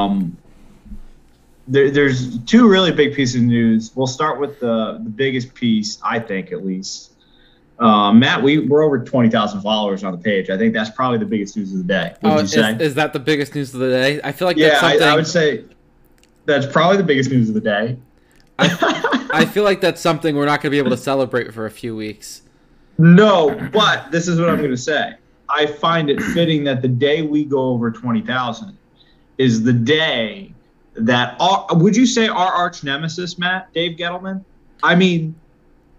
[0.00, 0.36] Um,
[1.68, 3.92] there, there's two really big pieces of news.
[3.94, 7.12] We'll start with the, the biggest piece, I think, at least.
[7.78, 10.50] Uh, Matt, we, we're over 20,000 followers on the page.
[10.50, 12.14] I think that's probably the biggest news of the day.
[12.22, 12.76] Would Oh, you is, say?
[12.78, 14.20] is that the biggest news of the day?
[14.22, 15.08] I feel like yeah, that's I, something.
[15.08, 15.64] I would say
[16.44, 17.96] that's probably the biggest news of the day.
[18.58, 21.70] I feel like that's something we're not going to be able to celebrate for a
[21.70, 22.42] few weeks.
[22.98, 25.14] No, but this is what I'm going to say.
[25.48, 28.76] I find it fitting that the day we go over 20,000
[29.40, 30.52] is the day
[30.92, 34.44] that our, would you say our arch nemesis, Matt, Dave Gettleman?
[34.82, 35.34] I mean,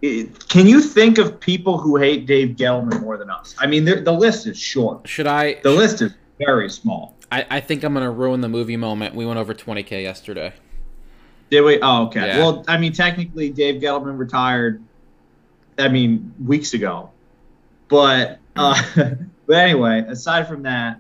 [0.04, 3.56] it, can you think of people who hate Dave Gettleman more than us?
[3.58, 5.08] I mean, the list is short.
[5.10, 5.56] Should I?
[5.64, 7.16] The list is very small.
[7.32, 9.16] I, I think I'm going to ruin the movie moment.
[9.16, 10.54] We went over 20k yesterday.
[11.50, 11.80] Did we?
[11.82, 12.28] Oh, okay.
[12.28, 12.38] Yeah.
[12.40, 14.84] Well, I mean, technically, Dave Gettleman retired.
[15.80, 17.10] I mean, weeks ago.
[17.88, 18.80] But uh,
[19.48, 21.00] but anyway, aside from that,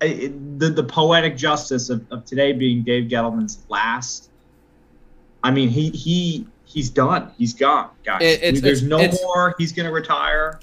[0.00, 4.30] it, the the poetic justice of, of today being Dave Gettleman's last.
[5.42, 7.30] I mean, he he he's done.
[7.38, 8.20] He's gone, guys.
[8.22, 9.54] It- There's no more.
[9.58, 10.60] He's gonna retire.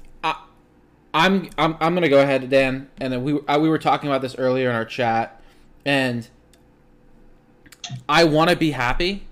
[1.16, 4.20] I'm I'm I'm gonna go ahead, Dan, and then we uh, we were talking about
[4.20, 5.40] this earlier in our chat,
[5.84, 6.28] and
[8.08, 9.24] I want to be happy,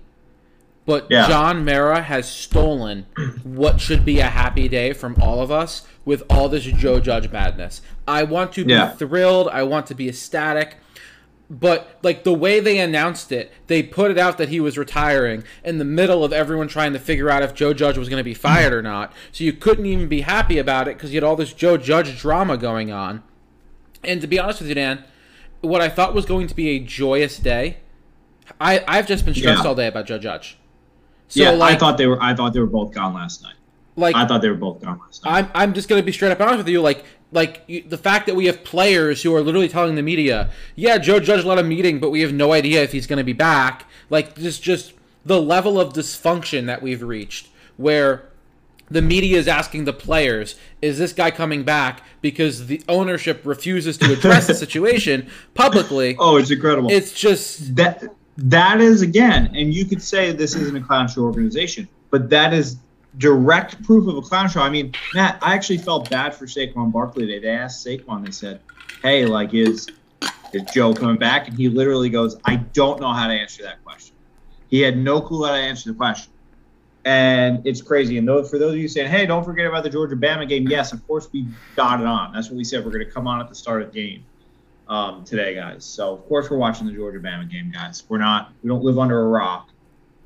[0.85, 1.27] but Yeah.
[1.27, 3.05] John Mara has stolen
[3.43, 7.31] what should be a happy day from all of us with all this Joe Judge
[7.31, 7.81] madness.
[8.07, 8.89] I want to be Yeah.
[8.89, 9.47] thrilled.
[9.49, 10.77] I want to be ecstatic.
[11.49, 15.43] But like the way they announced it, they put it out that he was retiring
[15.63, 18.23] in the middle of everyone trying to figure out if Joe Judge was going to
[18.23, 19.13] be fired or not.
[19.31, 22.17] So you couldn't even be happy about it because you had all this Joe Judge
[22.19, 23.21] drama going on.
[24.03, 25.03] And to be honest with you, Dan,
[25.61, 27.77] what I thought was going to be a joyous day,
[28.59, 29.67] I I've just been stressed Yeah.
[29.69, 30.57] all day about Joe Judge.
[31.27, 32.21] So yeah, like, I thought they were.
[32.21, 33.55] I thought they were both gone last night.
[33.95, 35.45] like I thought they were both gone last night.
[35.45, 36.81] I'm, I'm just going to be straight up honest with you.
[36.81, 40.51] Like, like you, the fact that we have players who are literally telling the media,
[40.75, 43.23] "Yeah, Joe Judge led a meeting, but we have no idea if he's going to
[43.23, 44.93] be back." Like, just just
[45.25, 48.29] the level of dysfunction that we've reached, where
[48.91, 53.97] the media is asking the players, "Is this guy coming back?" Because the ownership refuses
[53.97, 56.15] to address the situation publicly.
[56.19, 56.91] oh, it's incredible.
[56.91, 58.03] It's just that
[58.37, 62.53] that is again, and you could say this isn't a clown show organization, but that
[62.53, 62.77] is
[63.17, 64.61] direct proof of a clown show.
[64.61, 67.39] I mean, Matt, I actually felt bad for Saquon Barkley today.
[67.39, 68.61] They asked Saquon, they said,
[69.03, 69.91] "Hey, like, is
[70.51, 73.83] is Joe coming back?" And he literally goes, "I don't know how to answer that
[73.83, 74.15] question."
[74.67, 76.33] He had no clue how to answer the question.
[77.05, 78.17] And it's crazy.
[78.17, 80.67] And those, for those of you saying, "Hey, don't forget about the Georgia Bama game,"
[80.67, 82.33] yes, of course we got it on.
[82.33, 82.83] That's what we said.
[82.83, 84.25] We're going to come on at the start of the game
[84.87, 85.85] um, today, guys.
[85.85, 88.03] So of course we're watching the Georgia Bama game, guys.
[88.09, 88.53] We're not.
[88.61, 89.69] We don't live under a rock.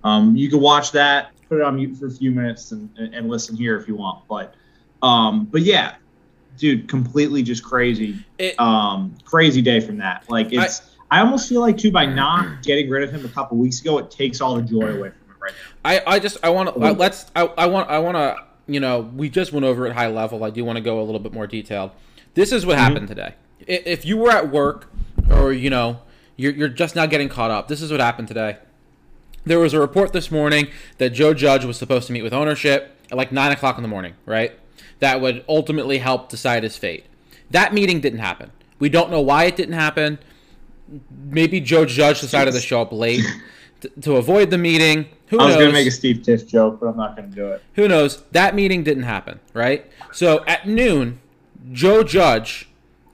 [0.04, 1.32] Um, you can watch that.
[1.50, 4.28] Put it on mute for a few minutes and, and, listen here if you want.
[4.28, 4.54] But
[5.02, 5.96] um, but yeah,
[6.58, 8.26] dude, completely just crazy.
[8.38, 10.30] it, Um, crazy day from that.
[10.30, 10.82] Like it's.
[11.10, 13.98] I, almost feel like too by not getting rid of him a couple weeks ago,
[13.98, 15.90] it takes all the joy away from it right now.
[15.90, 18.36] I, I just I want to let's I, I want I want to
[18.68, 20.44] you know we just went over at high level.
[20.44, 21.92] I do want to go a little bit more detailed.
[22.34, 23.36] This is what happened today.
[23.66, 24.92] If you were at work
[25.30, 26.02] or you know
[26.36, 27.68] you're you're just now getting caught up.
[27.68, 28.58] This is what happened today.
[29.46, 32.96] There was a report this morning that Joe Judge was supposed to meet with ownership
[33.12, 34.58] at like nine o'clock in the morning, right?
[35.00, 37.06] That would ultimately help decide his fate.
[37.52, 38.52] That meeting didn't happen.
[38.80, 40.20] We don't know why it didn't happen.
[41.10, 43.24] Maybe Joe Judge decided to show up late
[43.82, 45.08] to, to avoid the meeting.
[45.28, 45.64] Who I was knows?
[45.64, 47.64] gonna make a Steve Tisch joke, but I'm not gonna do it.
[47.74, 48.24] who knows?
[48.32, 49.86] That meeting didn't happen, right?
[50.12, 51.20] So at noon,
[51.72, 52.67] Joe Judge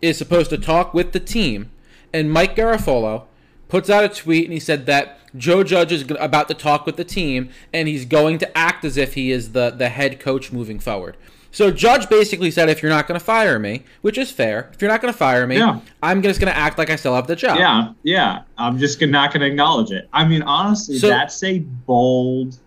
[0.04, 1.72] is supposed to talk with the team,
[2.14, 3.24] and Mike Garafolo
[3.70, 6.96] puts out a tweet and he said that Joe Judge is about to talk with
[6.96, 10.52] the team and he's going to act as if he is the, the head coach
[10.52, 11.18] moving forward.
[11.50, 14.82] So Judge basically said, if you're not going to fire me, which is fair, if
[14.82, 15.80] you're not going to fire me, Yeah.
[16.04, 17.58] I'm just going to act like I still have the job.
[17.58, 18.42] Yeah, yeah.
[18.60, 20.08] I'm just not gonna acknowledge it.
[20.14, 22.58] I mean, honestly, So- that's a bold.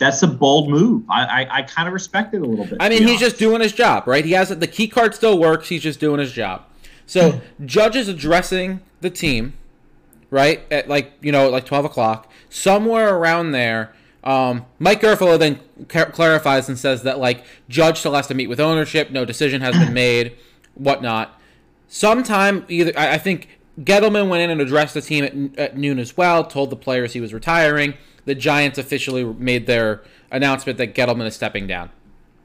[0.00, 1.04] That's a bold move.
[1.08, 2.78] I I, I kind of respect it a little bit.
[2.80, 4.24] I mean, he's just doing his job, right?
[4.24, 5.68] He has the key card still works.
[5.68, 6.64] He's just doing his job.
[7.06, 9.52] So Judge is addressing the team,
[10.30, 13.94] right at like you know like twelve o'clock, somewhere around there.
[14.24, 18.46] Um, Mike Garafolo then ca- clarifies and says that like Judge still has to meet
[18.48, 19.10] with ownership.
[19.10, 20.36] No decision has been made,
[20.74, 21.38] whatnot.
[21.88, 25.98] Sometime either I, I think Gettleman went in and addressed the team at, at noon
[25.98, 26.44] as well.
[26.44, 27.94] Told the players he was retiring.
[28.30, 31.90] The Giants officially made their announcement that Gettleman is stepping down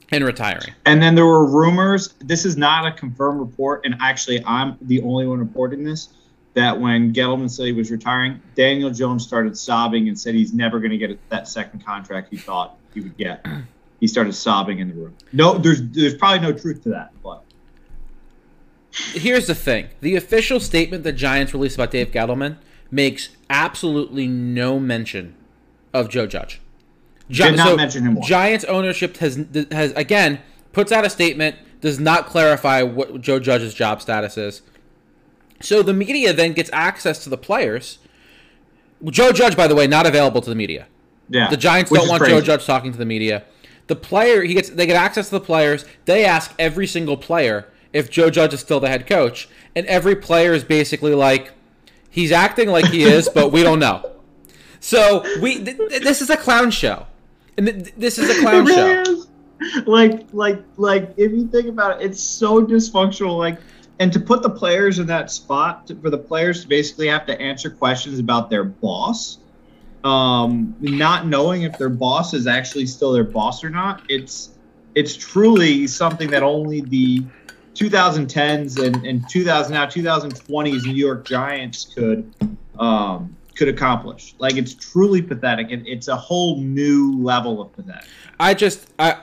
[0.09, 0.73] and retiring.
[0.83, 2.15] And then there were rumors.
[2.17, 6.09] This is not a confirmed report, and actually, I'm the only one reporting this.
[6.55, 10.79] That when Gettleman said he was retiring, Daniel Jones started sobbing and said he's never
[10.79, 13.45] going to get that second contract he thought he would get.
[13.99, 15.15] He started sobbing in the room.
[15.33, 17.43] No, there's there's probably no truth to that, but
[18.91, 22.57] here's the thing: the official statement the Giants released about Dave Gettleman
[22.91, 25.35] makes absolutely no mention
[25.95, 26.61] of Joe Judge.
[27.29, 28.21] Gi- Did not so mention him.
[28.21, 30.39] Giants ownership has has again
[30.73, 34.61] puts out a statement does not clarify what Joe Judge's job status is.
[35.61, 37.99] So the media then gets access to the players.
[39.05, 40.87] Joe Judge, by the way, not available to the media.
[41.29, 42.35] Yeah, the Giants don't want crazy.
[42.35, 43.43] Joe Judge talking to the media.
[43.87, 45.85] The player he gets they get access to the players.
[46.05, 50.15] They ask every single player if Joe Judge is still the head coach, and every
[50.15, 51.53] player is basically like,
[52.09, 54.11] he's acting like he is, but we don't know.
[54.85, 57.07] So we th- this is a clown show,
[57.57, 59.11] and th- this is a clown really show.
[59.11, 59.27] Is.
[59.87, 63.35] Like, like, like, if you think about it, it's so dysfunctional.
[63.35, 63.57] Like,
[63.99, 67.25] and to put the players in that spot to, for the players to basically have
[67.25, 69.39] to answer questions about their boss
[70.03, 74.51] um, not knowing if their boss is actually still their boss or not it's
[74.93, 77.23] it's truly something that only the
[77.73, 82.31] 2010s and, and 2000 now 2020s New York Giants could
[82.77, 84.35] um, could accomplish.
[84.37, 88.07] Like it's truly pathetic, and it's a whole new level of pathetic.
[88.39, 89.17] I just I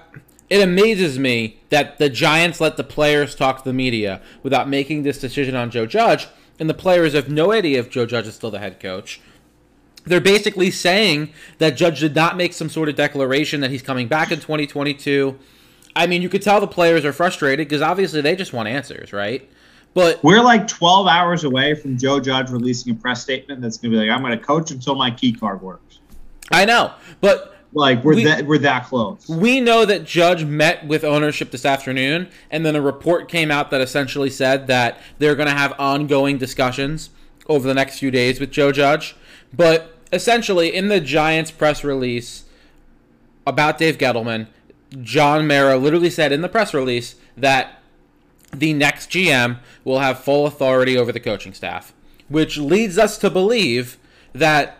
[0.51, 5.03] it amazes me that the Giants let the players talk to the media without making
[5.03, 8.35] this decision on Joe Judge, and the players have no idea if Joe Judge is
[8.35, 9.21] still the head coach.
[10.05, 14.09] They're basically saying that Judge did not make some sort of declaration that he's coming
[14.09, 15.39] back in 2022.
[15.95, 19.13] I mean, you could tell the players are frustrated because obviously they just want answers,
[19.13, 19.49] right?
[19.95, 23.93] But we're like 12 hours away from Joe Judge releasing a press statement that's going
[23.93, 26.01] to be like, "I'm going to coach until my key card works."
[26.51, 29.29] I know, but like we're we, that we're that close.
[29.29, 33.71] We know that Judge met with ownership this afternoon, and then a report came out
[33.71, 37.11] that essentially said that they're going to have ongoing discussions
[37.47, 39.17] over the next few days with Joe Judge.
[39.53, 42.45] But essentially, in the Giants press release
[43.47, 44.49] about Dave Gettleman,
[45.01, 47.82] John Mara literally said in the press release that
[48.53, 51.93] the next GM will have full authority over the coaching staff,
[52.29, 53.99] which leads us to believe
[54.33, 54.79] that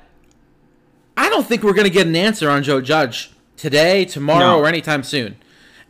[1.17, 4.59] I don't think we're going to get an answer on Joe Judge today, tomorrow, no.
[4.61, 5.37] or anytime soon.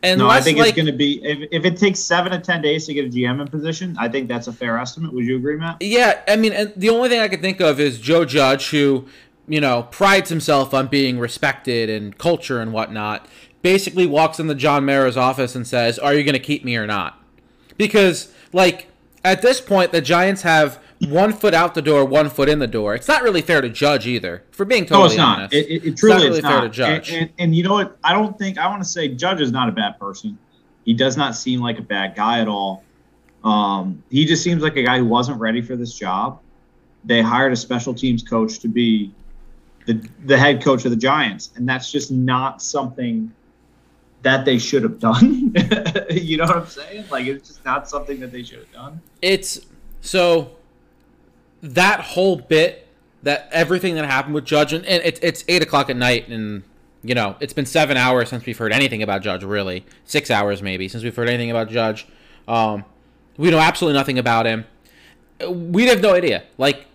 [0.01, 2.39] And no, I think like, it's going to be if, if it takes seven to
[2.39, 3.95] ten days to get a GM in position.
[3.97, 5.13] I think that's a fair estimate.
[5.13, 5.77] Would you agree, Matt?
[5.81, 9.07] Yeah, I mean, and the only thing I could think of is Joe Judge, who
[9.47, 13.27] you know prides himself on being respected and culture and whatnot.
[13.61, 16.85] Basically, walks into John Mara's office and says, "Are you going to keep me or
[16.85, 17.22] not?"
[17.77, 18.87] Because like
[19.23, 22.67] at this point, the Giants have one foot out the door, one foot in the
[22.67, 22.95] door.
[22.95, 24.43] It's not really fair to judge either.
[24.51, 25.37] For being totally no, it's not.
[25.39, 27.11] honest, it, it, it truly it's not really fair to judge.
[27.11, 27.97] And, and, and, you know what?
[28.03, 30.37] I don't think I want to say Judge is not a bad person.
[30.85, 32.83] He does not seem like a bad guy at all.
[33.43, 36.39] Um, he just seems like a guy who wasn't ready for this job.
[37.05, 39.13] They hired a special teams coach to be
[39.85, 43.31] the the head coach of the Giants, and that's just not something
[44.23, 45.53] that they should have done.
[46.09, 47.05] you know what I'm saying?
[47.11, 49.01] Like it's just not something that they should have done.
[49.21, 49.61] It's
[50.01, 50.51] so
[51.61, 52.87] that whole bit,
[53.21, 56.63] that everything that happened with Judge, and, and it, it's eight o'clock at night, and
[57.03, 59.43] you know it's been seven hours since we've heard anything about Judge.
[59.43, 62.07] Really, six hours maybe since we've heard anything about Judge.
[62.47, 62.85] Um,
[63.37, 64.65] we know absolutely nothing about him.
[65.47, 66.43] We have no idea.
[66.57, 66.85] Like,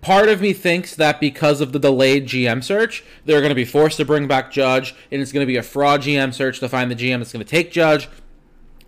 [0.00, 3.64] part of me thinks that because of the delayed GM search, they're going to be
[3.64, 6.68] forced to bring back Judge, and it's going to be a fraud GM search to
[6.68, 8.08] find the GM that's going to take Judge.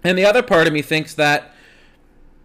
[0.04, 1.52] And the other part of me thinks that,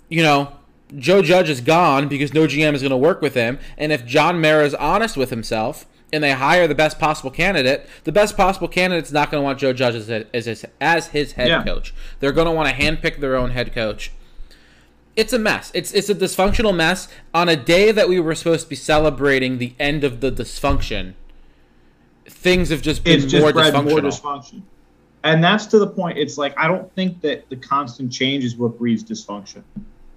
[0.10, 0.54] you know,
[0.98, 3.60] Joe Judge is gone because no GM is going to work with him.
[3.77, 7.88] And if John Mara is honest with himself and they hire the best possible candidate,
[8.04, 11.33] the best possible candidate's not going to want Joe Judge as, as, his, as his
[11.33, 11.64] head yeah.
[11.64, 11.94] coach.
[12.19, 14.11] They're going to want to handpick their own head coach.
[15.16, 15.72] It's a mess.
[15.74, 19.60] It's it's a dysfunctional mess on a day that we were supposed to be celebrating
[19.60, 21.14] the end of the dysfunction.
[22.26, 23.90] Things have just been just more, dysfunctional.
[23.90, 24.62] more dysfunction.
[25.24, 26.18] And that's to the point.
[26.18, 29.64] It's like I don't think that the constant change is what breeds dysfunction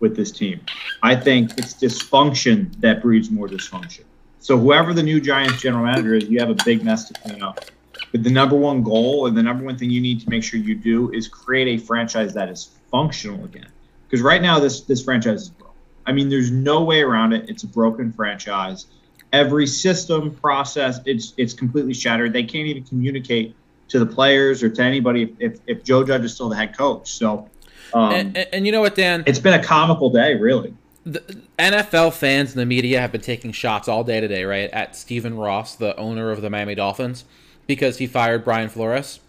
[0.00, 0.60] with this team.
[1.02, 4.04] I think it's dysfunction that breeds more dysfunction.
[4.40, 7.42] So whoever the new Giants general manager is, you have a big mess to clean
[7.42, 7.64] up.
[8.12, 10.60] But the number one goal and the number one thing you need to make sure
[10.60, 13.68] you do is create a franchise that is functional again.
[14.08, 15.74] Because right now this this franchise is broken.
[16.06, 17.48] I mean, there's no way around it.
[17.48, 18.86] It's a broken franchise.
[19.32, 22.32] Every system process, it's it's completely shattered.
[22.32, 23.54] They can't even communicate
[23.88, 27.12] to the players or to anybody if, if, Joe Judge is still the head coach.
[27.12, 27.48] So
[27.94, 29.22] um, and, and, and, you know what, Dan?
[29.26, 30.74] It's been a comical day, really.
[31.04, 31.20] The
[31.58, 35.36] NFL fans and the media have been taking shots all day today, right, at Stephen
[35.36, 37.24] Ross, the owner of the Miami Dolphins,
[37.68, 39.20] because he fired Brian Flores.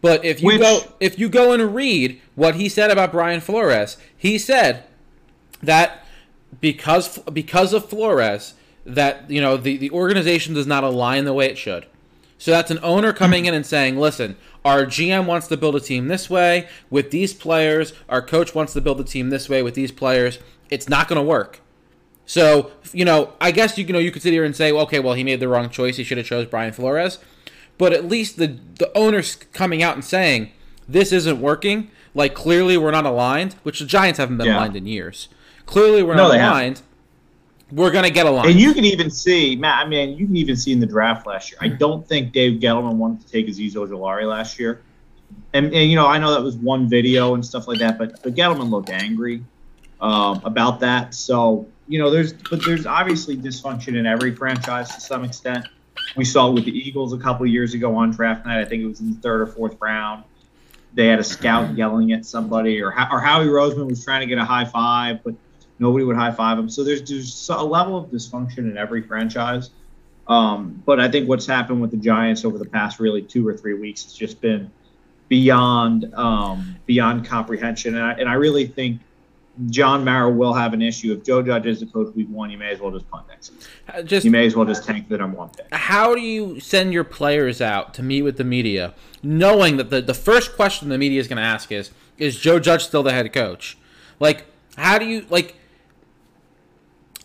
[0.00, 3.40] But if you Which, go if you go and read what he said about Brian
[3.40, 4.84] Flores, he said
[5.62, 6.04] that
[6.60, 8.54] because because of Flores,
[8.86, 11.86] that you know the, the organization does not align the way it should.
[12.40, 15.80] So that's an owner coming in and saying, "Listen, our GM wants to build a
[15.80, 19.62] team this way with these players, our coach wants to build a team this way
[19.62, 20.38] with these players.
[20.70, 21.60] It's not going to work.
[22.26, 24.82] So, you know, I guess you, you know you could sit here and say, well,
[24.82, 25.96] okay, well, he made the wrong choice.
[25.96, 27.18] He should have chose Brian Flores.
[27.78, 30.50] But at least the the owners coming out and saying
[30.88, 31.90] this isn't working.
[32.14, 34.56] Like clearly we're not aligned, which the Giants haven't been Yeah.
[34.58, 35.28] aligned in years.
[35.66, 36.56] Clearly we're No, not they haven't.
[36.58, 36.82] aligned.
[37.70, 38.48] We're gonna get aligned.
[38.48, 39.84] And you can even see, Matt.
[39.84, 41.58] I mean, you can even see in the draft last year.
[41.60, 44.80] I don't think Dave Gettleman wanted to take Azeez Ojulari last year.
[45.52, 48.22] And, and you know, I know that was one video and stuff like that, but
[48.22, 49.44] but Gettleman looked angry
[50.00, 51.14] um, about that.
[51.14, 55.66] So you know, there's but there's obviously dysfunction in every franchise to some extent.
[56.16, 58.60] We saw it with the Eagles a couple years ago on draft night.
[58.60, 60.24] I think it was in the third or fourth round.
[60.94, 64.38] They had a scout yelling at somebody, or or Howie Roseman was trying to get
[64.38, 65.34] a high five, but
[65.78, 66.68] nobody would high five him.
[66.68, 69.70] So there's there's a level of dysfunction in every franchise.
[70.26, 73.56] Um, but I think what's happened with the Giants over the past really two or
[73.56, 74.70] three weeks has just been
[75.28, 79.00] beyond um, beyond comprehension, and I, and I really think
[79.70, 82.50] John Mara will have an issue if Joe Judge is the coach week one.
[82.50, 83.52] You may as well just punt next.
[83.92, 85.66] Uh, Just You may as well just tank the number one pick.
[85.72, 90.00] how do you send your players out to meet with the media, knowing that the,
[90.00, 93.12] the first question the media is going to ask is, is Joe Judge still the
[93.12, 93.76] head coach?
[94.20, 94.44] Like,
[94.76, 95.56] how do you like?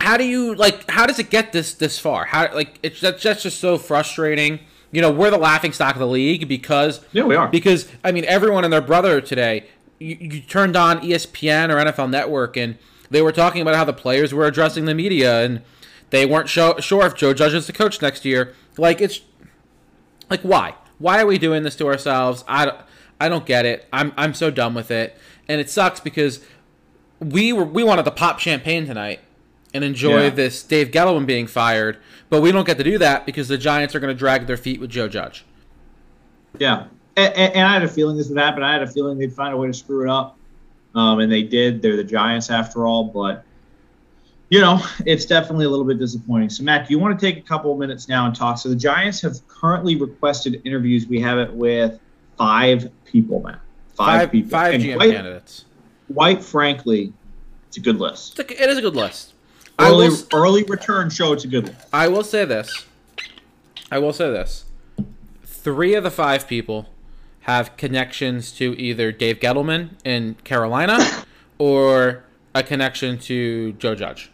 [0.01, 0.89] How do you like?
[0.89, 2.25] How does it get this this far?
[2.25, 4.59] How like it's that's, that's just so frustrating.
[4.91, 7.47] You know, we're the laughing stock of the league because Yeah, we are.
[7.47, 9.65] because I mean everyone and their brother today.
[10.03, 12.77] You, you turned on ESPN or NFL Network and
[13.09, 15.61] they were talking about how the players were addressing the media and
[16.09, 18.53] they weren't sure, sure if Joe Judge is the coach next year.
[18.77, 19.21] Like it's
[20.29, 20.75] like why?
[20.99, 22.43] Why are we doing this to ourselves?
[22.47, 22.77] I don't,
[23.19, 23.87] I don't get it.
[23.93, 25.17] I'm I'm so done with it,
[25.47, 26.39] and it sucks because
[27.19, 29.19] we were we wanted to pop champagne tonight
[29.73, 30.29] and enjoy Yeah.
[30.29, 31.97] this Dave Gettleman being fired,
[32.29, 34.57] but we don't get to do that because the Giants are going to drag their
[34.57, 35.45] feet with Joe Judge.
[36.59, 38.63] Yeah, and, and I had a feeling this would happen.
[38.63, 40.37] I had a feeling they'd find a way to screw it up,
[40.95, 41.81] um, and they did.
[41.81, 43.43] They're the Giants after all, but
[44.49, 46.49] you know it's definitely a little bit disappointing.
[46.49, 48.57] So Matt, do you want to take a couple of minutes now and talk?
[48.57, 51.07] So the Giants have currently requested interviews.
[51.07, 51.99] We have it with
[52.37, 53.59] five people, Matt.
[53.95, 54.49] Five, Five people.
[54.49, 55.65] five And GM quite, candidates.
[56.13, 57.13] quite frankly,
[57.67, 58.39] it's a good list.
[58.39, 59.33] It's a, it is a good list.
[59.79, 61.33] Early, will, early return show.
[61.33, 61.79] It's a good list.
[61.93, 62.85] I will say this.
[63.91, 64.65] I will say this.
[65.45, 66.89] Three of the five people
[67.43, 70.97] have connections to either Dave Gettleman in Carolina
[71.57, 72.23] or
[72.55, 74.31] a connection to Joe Judge.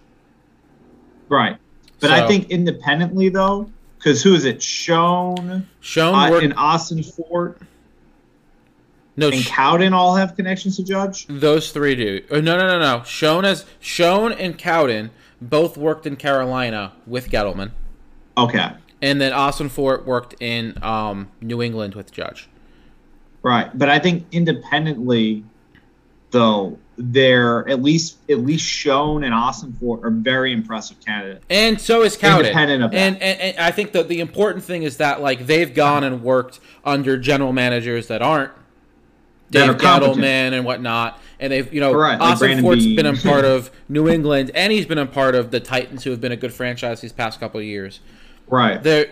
[1.28, 1.58] Right.
[2.00, 4.62] But I think independently though, because who is it?
[4.64, 7.62] Schoen Schoen uh, worked, and Ossenfort
[9.18, 11.28] no, and Cowden all have connections to Judge.
[11.28, 12.22] those three do.
[12.32, 13.04] Oh, no, no, no, no.
[13.04, 15.12] Schoen as Schoen and Cowden
[15.42, 17.72] both worked in Carolina with Gettleman,
[18.38, 18.72] Okay.
[19.02, 22.48] and then Ossenfort worked in um, New England with Judge.
[23.44, 23.70] Right.
[23.78, 25.44] But I think independently
[26.32, 31.46] though, they're at least at least Schoen and Ossenfort are very impressive candidates.
[31.50, 32.48] And so is Cowden.
[32.48, 32.98] Independent of that.
[32.98, 36.22] and, and and I think that the important thing is that like they've gone and
[36.22, 38.52] worked under general managers that aren't
[39.52, 39.78] That Dave.
[39.78, 41.22] Gettleman and whatnot.
[41.40, 42.96] And they've you know like Ossenfort's Beane.
[42.98, 46.10] been a part of New England and he's been a part of the Titans who
[46.12, 48.02] have been a good franchise these past couple of years.
[48.48, 48.84] Right.
[48.84, 49.08] There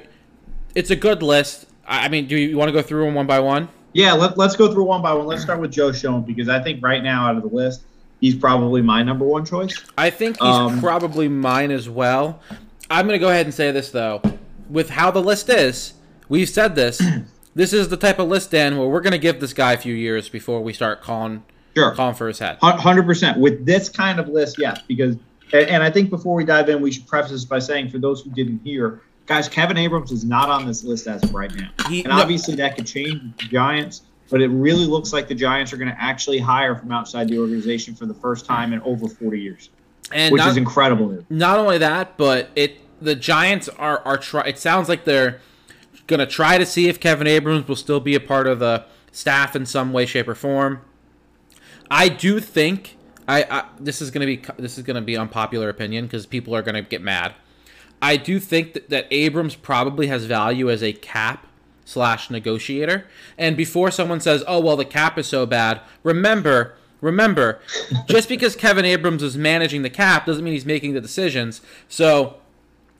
[0.75, 1.67] it's a good list.
[1.87, 3.69] I I mean, do you want to go through them one by one?
[3.93, 5.25] Yeah, let, let's go through one by one.
[5.25, 7.81] Let's start with Joe Schoen because I think right now out of the list,
[8.21, 9.81] he's probably my number one choice.
[9.97, 12.39] I think he's Um, probably mine as well.
[12.89, 14.21] I'm going to go ahead and say this though.
[14.69, 15.93] With how the list is,
[16.29, 17.01] we've said this.
[17.55, 19.77] this is the type of list, Dan, where we're going to give this guy a
[19.77, 21.43] few years before we start calling
[21.75, 21.91] Sure.
[21.93, 22.57] calling for his head.
[22.61, 24.81] Hundred percent with this kind of list, yes.
[24.87, 25.15] Because
[25.53, 28.21] and I think before we dive in, we should preface this by saying, for those
[28.21, 31.69] who didn't hear, guys, Kevin Abrams is not on this list as of right now,
[31.89, 34.01] He- and no- obviously that could change the Giants.
[34.29, 37.39] But it really looks like the Giants are going to actually hire from outside the
[37.39, 39.69] organization for the first time in over 40 years,
[40.11, 41.23] And which not, is incredible news.
[41.29, 44.41] not only that, but it the Giants are are try.
[44.47, 45.39] It sounds like they're
[46.07, 48.83] going to try to see if Kevin Abrams will still be a part of the
[49.13, 50.81] staff in some way, shape, or form.
[51.89, 52.97] I do think
[53.29, 56.25] I, I this is going to be this is going to be unpopular opinion because
[56.25, 57.33] people are going to get mad.
[58.01, 61.47] I do think that, that Abrams probably has value as a cap
[61.85, 63.05] slash negotiator.
[63.37, 67.59] And before someone says, "Oh well, the cap is so bad," remember, remember,
[68.07, 71.61] just because Kevin Abrams is managing the cap doesn't mean he's making the decisions.
[71.87, 72.37] So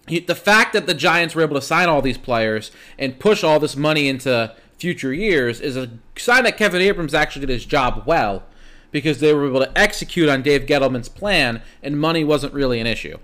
[0.08, 3.44] he- the fact that the Giants were able to sign all these players and push
[3.44, 7.66] all this money into future years is a sign that Kevin Abrams actually did his
[7.66, 8.44] job well
[8.92, 12.88] because they were able to execute on Dave Gettleman's plan and money wasn't really an
[12.88, 13.18] issue.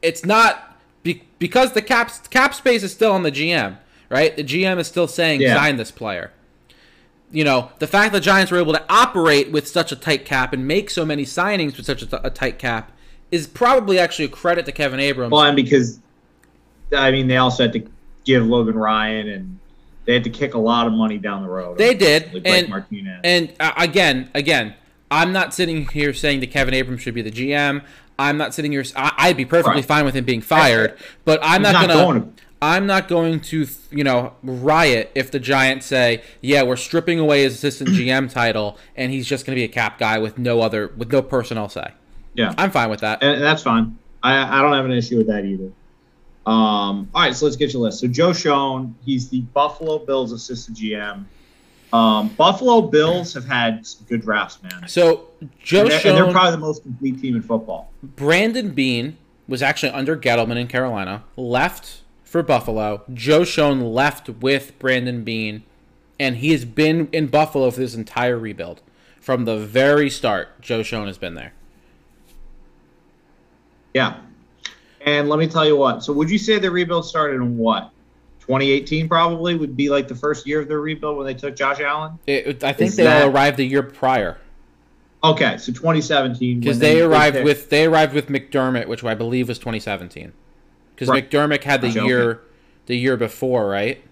[0.00, 0.69] It's not
[1.02, 3.78] be, because the cap cap space is still on the GM,
[4.08, 4.36] right?
[4.36, 5.54] The GM is still saying Yeah.
[5.56, 6.30] sign this player.
[7.32, 10.52] you know, the fact that Giants were able to operate with such a tight cap
[10.52, 12.90] and make so many signings with such a, t- a tight cap
[13.30, 15.30] is probably actually a credit to Kevin Abrams.
[15.30, 16.00] Well, and because
[16.92, 17.86] I mean, they also had to
[18.24, 19.58] give Logan Ryan and
[20.06, 21.78] they had to kick a lot of money down the road.
[21.78, 23.20] They did, and Martinez.
[23.22, 24.74] and uh, again, again,
[25.08, 27.84] I'm not sitting here saying that Kevin Abrams should be the GM.
[28.20, 28.84] I'm not sitting here.
[28.94, 29.84] I, I'd be perfectly Right.
[29.84, 31.94] fine with him being fired, but I'm not, not gonna.
[31.94, 32.42] going to.
[32.62, 37.42] I'm not going to, you know, riot if the Giants say, "Yeah, we're stripping away
[37.44, 40.60] his assistant GM title, and he's just going to be a cap guy with no
[40.60, 41.92] other, with no personnel say."
[42.34, 42.54] Yeah.
[42.58, 43.22] I'm fine with that.
[43.22, 43.96] and that's fine.
[44.22, 45.72] I, I don't have an issue with that either.
[46.46, 48.00] Um, all right, so let's get your list.
[48.00, 51.24] So Joe Schoen, he's the Buffalo Bills assistant GM.
[51.92, 54.86] Um, Buffalo Bills have had some good drafts, man.
[54.86, 55.28] So
[55.62, 57.90] Joe and, they're, and they're probably the most complete team in football.
[58.02, 59.16] Brandon Beane
[59.48, 63.02] was actually under Gettleman in Carolina, left for Buffalo.
[63.12, 65.64] Joe Schoen left with Brandon Beane,
[66.20, 68.82] and he has been in Buffalo for this entire rebuild.
[69.20, 71.52] From the very start, Joe Schoen has been there.
[73.92, 74.20] Yeah.
[75.04, 76.04] And let me tell you what.
[76.04, 77.90] So would you say the rebuild started in what?
[78.50, 81.78] 2018 probably would be like the first year of their rebuild when they took Josh
[81.78, 82.18] Allen.
[82.26, 84.38] It, I think Is they that- all arrived the year prior
[85.22, 89.14] Okay, so 2017 because when they arrived picked- with they arrived with McDermott, which I
[89.14, 90.32] believe was 2017.
[90.94, 91.30] Because Right.
[91.30, 92.40] McDermott had the year
[92.86, 94.02] the year before, right,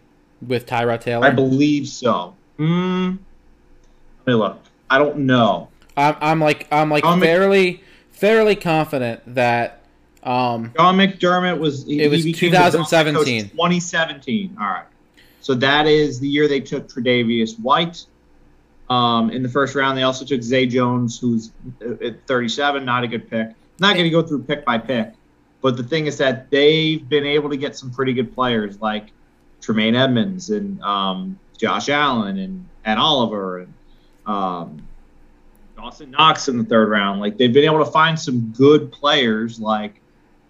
[0.46, 1.26] with Tyrod Taylor.
[1.26, 2.34] I believe so.
[2.58, 3.16] Hmm.
[4.26, 4.58] Let me look.
[4.90, 5.68] I don't know.
[5.96, 9.77] I'm, I'm like I'm like Mc- fairly fairly confident that
[10.28, 13.50] um John McDermott was he, It was he became the Bills head coach 2017.
[13.50, 14.56] 2017.
[14.60, 14.84] All right.
[15.40, 18.04] So that is the year they took Tre'Davious White.
[18.90, 23.04] Um, in the first round, they also took Zay Jones, who's uh, at 37, not
[23.04, 23.48] a good pick.
[23.78, 25.12] Not going to go through pick by pick,
[25.62, 29.12] but the thing is that they've been able to get some pretty good players like
[29.60, 33.74] Tremaine Edmunds and um, Josh Allen and and Oliver and
[34.26, 34.82] um,
[35.76, 37.20] Dawson Knox in the third round.
[37.20, 39.97] Like they've been able to find some good players like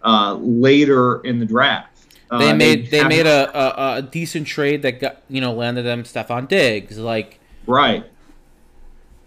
[0.03, 1.87] uh, later in the draft.
[2.31, 5.53] Uh, they made they haven't- made a, a, a decent trade that got you know
[5.53, 8.05] landed them Stefon Diggs like right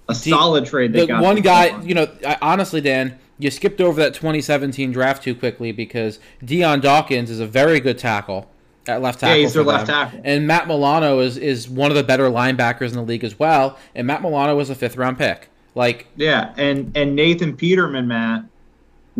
[0.09, 0.93] a solid trade.
[0.93, 1.87] They the got one guy Stefon.
[1.87, 6.79] you know I, honestly Dan you skipped over that 2017 draft too quickly because Dion
[6.79, 8.47] Dawkins is a very good tackle
[8.87, 10.21] at left tackle Yeah, he's their left tackle.
[10.23, 13.79] and Matt Milano is is one of the better linebackers in the league as well
[13.95, 18.43] and Matt Milano was a fifth round pick like Yeah, and and Nathan Peterman, Matt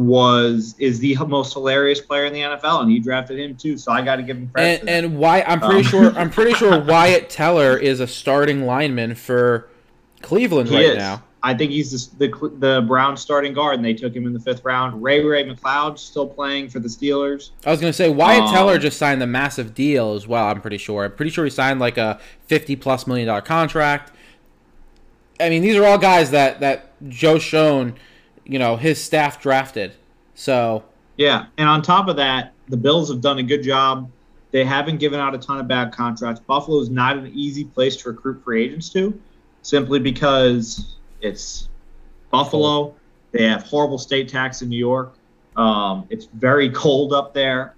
[0.08, 3.78] was is the most hilarious player in the NFL, and he drafted him too.
[3.78, 4.82] So I got to give him credit.
[4.82, 5.84] and and why I'm pretty Um.
[5.84, 9.70] sure I'm pretty sure Wyatt Teller is a starting lineman for
[10.22, 10.98] Cleveland he right is.
[10.98, 11.24] now.
[11.44, 14.40] I think he's the, the the Brown starting guard, and they took him in the
[14.40, 15.02] fifth round.
[15.02, 17.50] Ray Ray McCloud still playing for the Steelers.
[17.66, 20.46] I was gonna say Wyatt Um, Teller just signed the massive deal as well.
[20.46, 21.06] I'm pretty sure.
[21.06, 24.12] I'm pretty sure he signed like a 50 plus million dollar contract.
[25.40, 27.96] I mean, these are all guys that that Joe Schoen,
[28.52, 29.94] you know, his staff drafted.
[30.36, 30.84] So
[31.16, 34.12] Yeah, and on top of that, the Bills have done a good job.
[34.52, 36.42] They haven't given out a ton of bad contracts.
[36.46, 39.18] Buffalo is not an easy place to recruit free agents to,
[39.62, 41.70] simply because it's
[42.30, 42.94] Buffalo.
[43.32, 45.14] They have horrible state tax in New York.
[45.56, 47.76] Um, it's very cold up there,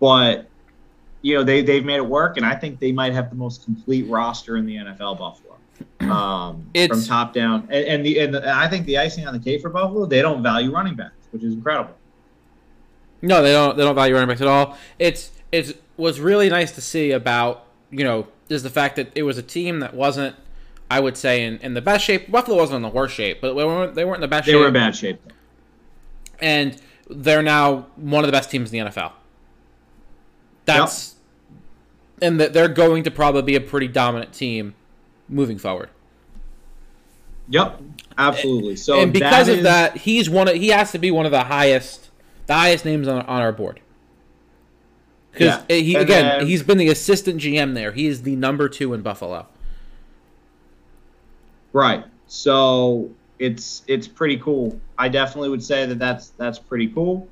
[0.00, 0.46] but
[1.22, 3.64] you know they they've made it work, and I think they might have the most
[3.64, 5.18] complete roster in the NFL.
[5.18, 5.49] Buffalo,
[6.00, 9.40] um, from top down, and, and the and the, I think the icing on the
[9.40, 11.94] cake for Buffalo, they don't value running backs, which is incredible.
[13.22, 14.76] no, they don't they don't value running backs at all.
[14.98, 19.22] It's it's was really nice to see about you know is the fact that it
[19.22, 20.36] was a team that wasn't.
[20.92, 22.32] I would say in, in the best shape.
[22.32, 24.52] Buffalo wasn't in the worst shape, but they weren't, they weren't in the best They
[24.52, 24.56] shape.
[24.56, 25.20] They were in bad shape.
[26.40, 26.76] and
[27.08, 29.12] they're now one of the best teams in the NFL.
[30.64, 31.14] That's
[32.20, 34.74] and that they're going to probably be a pretty dominant team
[35.30, 35.88] moving forward.
[37.48, 37.80] Yep,
[38.18, 38.76] absolutely.
[38.76, 41.24] So and because that of is- that, he's one of he has to be one
[41.26, 42.10] of the highest
[42.46, 43.80] the highest names on, on our board.
[45.32, 45.76] Because Yeah.
[45.76, 47.92] he And again, then- he's been the assistant GM there.
[47.92, 49.46] He is the number two in Buffalo.
[51.72, 52.04] right.
[52.26, 54.78] So it's it's pretty cool.
[54.98, 57.26] I definitely would say that that's that's pretty cool.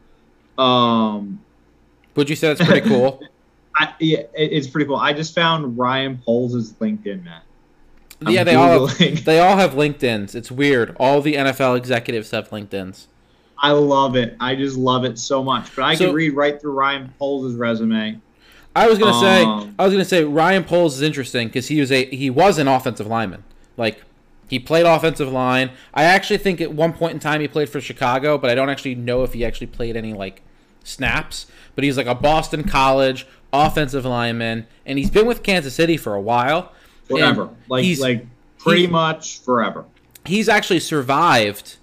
[0.57, 1.41] Um,
[2.17, 3.21] Would you say that's pretty cool?
[3.77, 4.97] I, yeah, it, it's pretty cool.
[4.97, 7.45] I just found Ryan Poles' LinkedIn, Matt.
[8.25, 10.35] I'm yeah, they all have, they all have LinkedIn's.
[10.35, 10.97] It's weird.
[10.99, 13.07] All the NFL executives have LinkedIn's.
[13.61, 14.37] I love it.
[14.41, 15.75] I just love it so much.
[15.75, 18.21] But I So- could read right through Ryan Poles' resume.
[18.77, 21.81] I was gonna say Um, I was gonna say Ryan Poles is interesting because he
[21.81, 23.43] was a he was an offensive lineman.
[23.77, 24.03] Like
[24.49, 25.71] he played offensive line.
[25.93, 28.69] I actually think at one point in time he played for Chicago, but I don't
[28.69, 30.43] actually know if he actually played any like
[30.85, 31.47] snaps.
[31.75, 36.15] But he's like a Boston College offensive lineman, and he's been with Kansas City for
[36.15, 36.73] a while.
[37.09, 37.51] Forever.
[37.69, 38.27] Like he's like
[38.59, 39.85] pretty much forever.
[40.27, 41.77] he's actually survived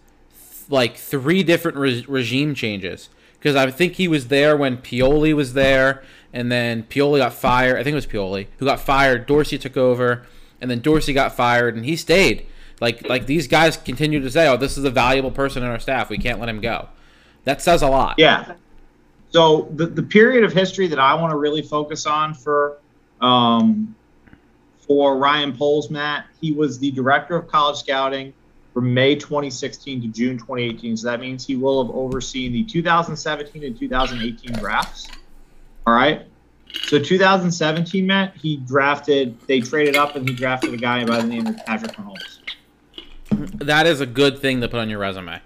[0.70, 3.10] like three different re- regime changes
[3.40, 7.78] because I think he was there when Pioli was there, and then Pioli got fired.
[7.80, 9.26] I think it was Pioli who got fired.
[9.26, 10.26] Dorsey took over,
[10.60, 12.46] and then Dorsey got fired, and he stayed.
[12.82, 15.80] Like like these guys continue to say, "Oh, this is a valuable person in our
[15.80, 16.10] staff.
[16.10, 16.90] We can't let him go."
[17.46, 18.16] That says a lot.
[18.18, 18.54] Yeah.
[19.30, 22.78] So the, the period of history that I want to really focus on for
[23.22, 23.96] um,
[24.86, 28.34] for Ryan Poles, Matt, he was the director of college scouting
[28.74, 30.98] from May 2016 to June 2018.
[30.98, 35.08] So that means he will have overseen the 2017 and 2018 drafts.
[35.88, 36.28] All right.
[36.84, 39.39] So 2017, Matt, he drafted.
[39.48, 42.39] They traded up and he drafted a guy by the name of Patrick Mahomes.
[43.60, 45.39] That is a good thing to put on your resume.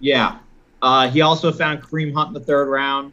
[0.00, 0.38] Yeah.
[0.82, 3.12] Uh, he also found Kareem Hunt in the third round.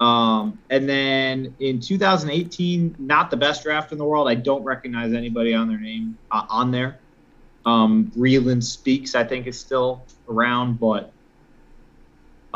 [0.00, 4.28] Um, and then in 2018, not the best draft in the world.
[4.28, 6.98] I don't recognize anybody on their name uh, on there.
[7.64, 11.12] Um, Breeland Speaks, I think, is still around, but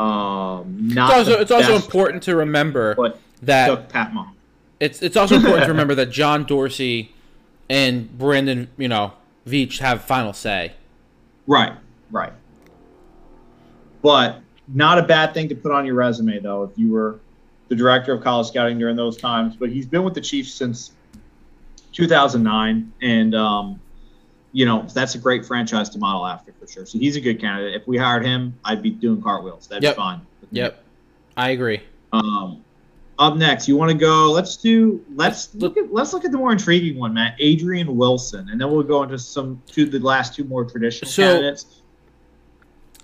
[0.01, 1.09] um, not.
[1.09, 4.33] It's also it's also important to remember But that took Pat Mahomes.
[4.79, 7.13] It's it's also important to remember that John Dorsey
[7.69, 9.13] and Brandon, you know,
[9.47, 10.73] Veach have final say.
[11.47, 11.73] Right,
[12.11, 12.33] right.
[14.01, 17.19] But not a bad thing to put on your resume, though, if you were
[17.71, 19.55] the director of college scouting during those times.
[19.55, 20.91] But he's been with the Chiefs since
[21.93, 23.79] 2009, and um,
[24.51, 26.85] you know that's a great franchise to model after for sure.
[26.85, 27.73] So he's a good candidate.
[27.81, 29.67] If we hired him, I'd be doing cartwheels.
[29.67, 29.95] That'd Yep.
[29.95, 30.21] be fine.
[30.51, 30.83] Yep,
[31.37, 31.79] I agree.
[32.11, 32.61] Um,
[33.17, 34.29] up next, you want to go?
[34.33, 35.01] Let's do.
[35.15, 35.93] Let's look at.
[35.93, 37.35] Let's look at the more intriguing one, Matt.
[37.39, 41.23] Adrian Wilson, and then we'll go into some to the last two more traditional So,
[41.23, 41.80] candidates.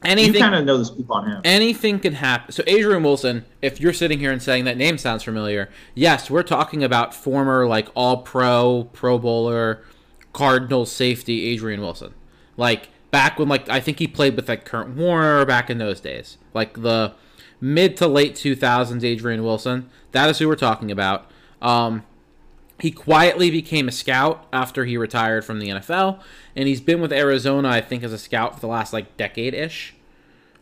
[0.04, 1.42] You Anything kind of know the scoop on him.
[1.44, 2.52] anything can happen.
[2.52, 6.44] So Adrian Wilson, if you're sitting here and saying that name sounds familiar, yes, we're
[6.44, 9.84] talking about former like All Pro, Pro Bowler,
[10.34, 12.14] Cardinals safety Adrian Wilson.
[12.58, 16.00] Like back when like I think he played with like Kurt Warner back in those
[16.00, 17.14] days, like the
[17.60, 19.90] mid to late 2000s Adrian Wilson.
[20.12, 21.30] That is who we're talking about.
[21.60, 22.04] Um,
[22.80, 26.20] he quietly became a scout after he retired from the NFL,
[26.56, 29.54] and he's been with Arizona, I think, as a scout for the last like decade
[29.54, 29.96] ish.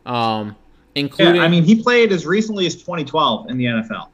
[0.06, 0.56] Um,
[0.95, 4.08] Yeah, including I mean, he played as recently as 2012 in the NFL.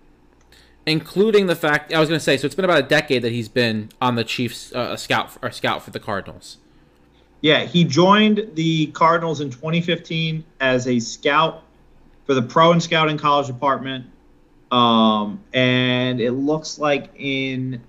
[0.85, 3.31] including the fact I was going to say, so it's been about a decade that
[3.31, 6.57] he's been on the Chiefs, uh, a scout or scout for the Cardinals.
[7.41, 11.63] Yeah, he joined the Cardinals in 2015 as a scout
[12.25, 14.05] for the pro and scouting college department.
[14.71, 17.81] Um, and it looks like in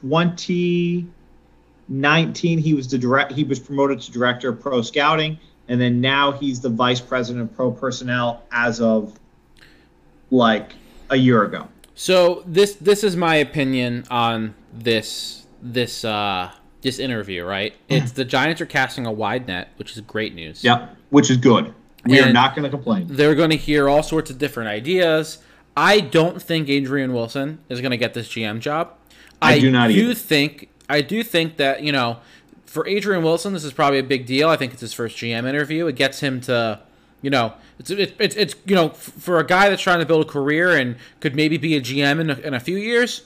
[0.00, 6.00] 2019 he was the direct he was promoted to director of pro scouting and then
[6.00, 9.18] now he's the vice president of pro personnel as of
[10.30, 10.72] like
[11.10, 11.68] a year ago.
[11.94, 17.74] So this this is my opinion on this this uh this interview, right?
[17.88, 20.62] It's the Giants are casting a wide net, which is great news.
[20.62, 21.74] Yep, which is good.
[22.04, 23.06] We are not going to complain.
[23.08, 25.38] They're going to hear all sorts of different ideas.
[25.76, 28.94] I don't think Adrian Wilson is going to get this GM job.
[29.40, 30.14] I do not do either.
[30.14, 32.18] think I do think that you know,
[32.66, 34.48] for Adrian Wilson, this is probably a big deal.
[34.48, 35.86] I think it's his first GM interview.
[35.86, 36.80] It gets him to,
[37.22, 40.26] you know, it's it's it's, it's you know, for a guy that's trying to build
[40.26, 43.22] a career and could maybe be a GM in a, in a few years,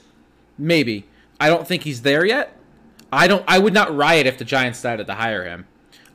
[0.57, 1.05] maybe.
[1.39, 2.57] I don't think he's there yet.
[3.11, 3.43] I don't.
[3.47, 5.67] I would not riot if the Giants decided to hire him.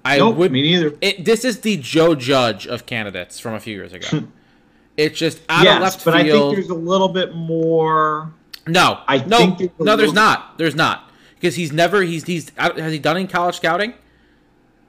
[0.04, 0.52] I Nope, would.
[0.52, 0.96] me neither.
[1.00, 4.28] It, this is the Joe Judge of candidates from a few years ago.
[4.96, 8.32] it's just out of Yes, left but I think there's a little bit more.
[8.68, 9.96] No, I no, no.
[9.96, 10.58] There's not.
[10.58, 12.02] There's not because he's never.
[12.02, 13.94] He's he's has he done any college scouting?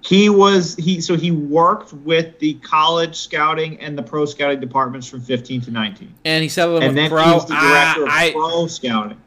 [0.01, 5.07] He was he so he worked with the college scouting and the pro scouting departments
[5.07, 7.33] from 15 to 19, And he settled and then pro.
[7.33, 9.21] he's the director of I, pro scouting.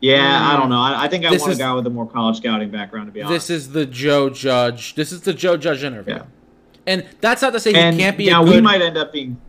[0.00, 0.60] Yeah, I hmm.
[0.60, 0.80] don't know.
[0.80, 3.06] I, I think I want is- a guy with a more college scouting background.
[3.06, 4.94] To be honest, this is the Joe Judge.
[4.94, 6.16] This is the Joe Judge interview.
[6.16, 6.22] Yeah.
[6.86, 8.56] And that's not to say and he can't be now good.
[8.56, 9.40] we might end up being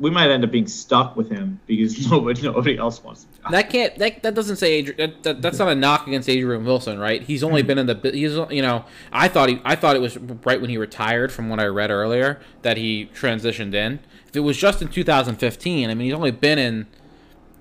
[0.00, 3.30] we might end up being stuck with him because nobody nobody else wants him.
[3.50, 3.96] That can't.
[3.98, 4.96] That, that doesn't say Adrian.
[4.98, 7.22] That, that, that's not a knock against Adrian Wilson, right?
[7.22, 7.66] He's only Hmm.
[7.66, 8.10] been in the.
[8.12, 8.84] He's you know.
[9.12, 9.60] I thought he.
[9.64, 13.10] I thought it was right when he retired, from what I read earlier, that he
[13.14, 14.00] transitioned in.
[14.28, 16.86] If it was just in 2015, I mean, he's only been in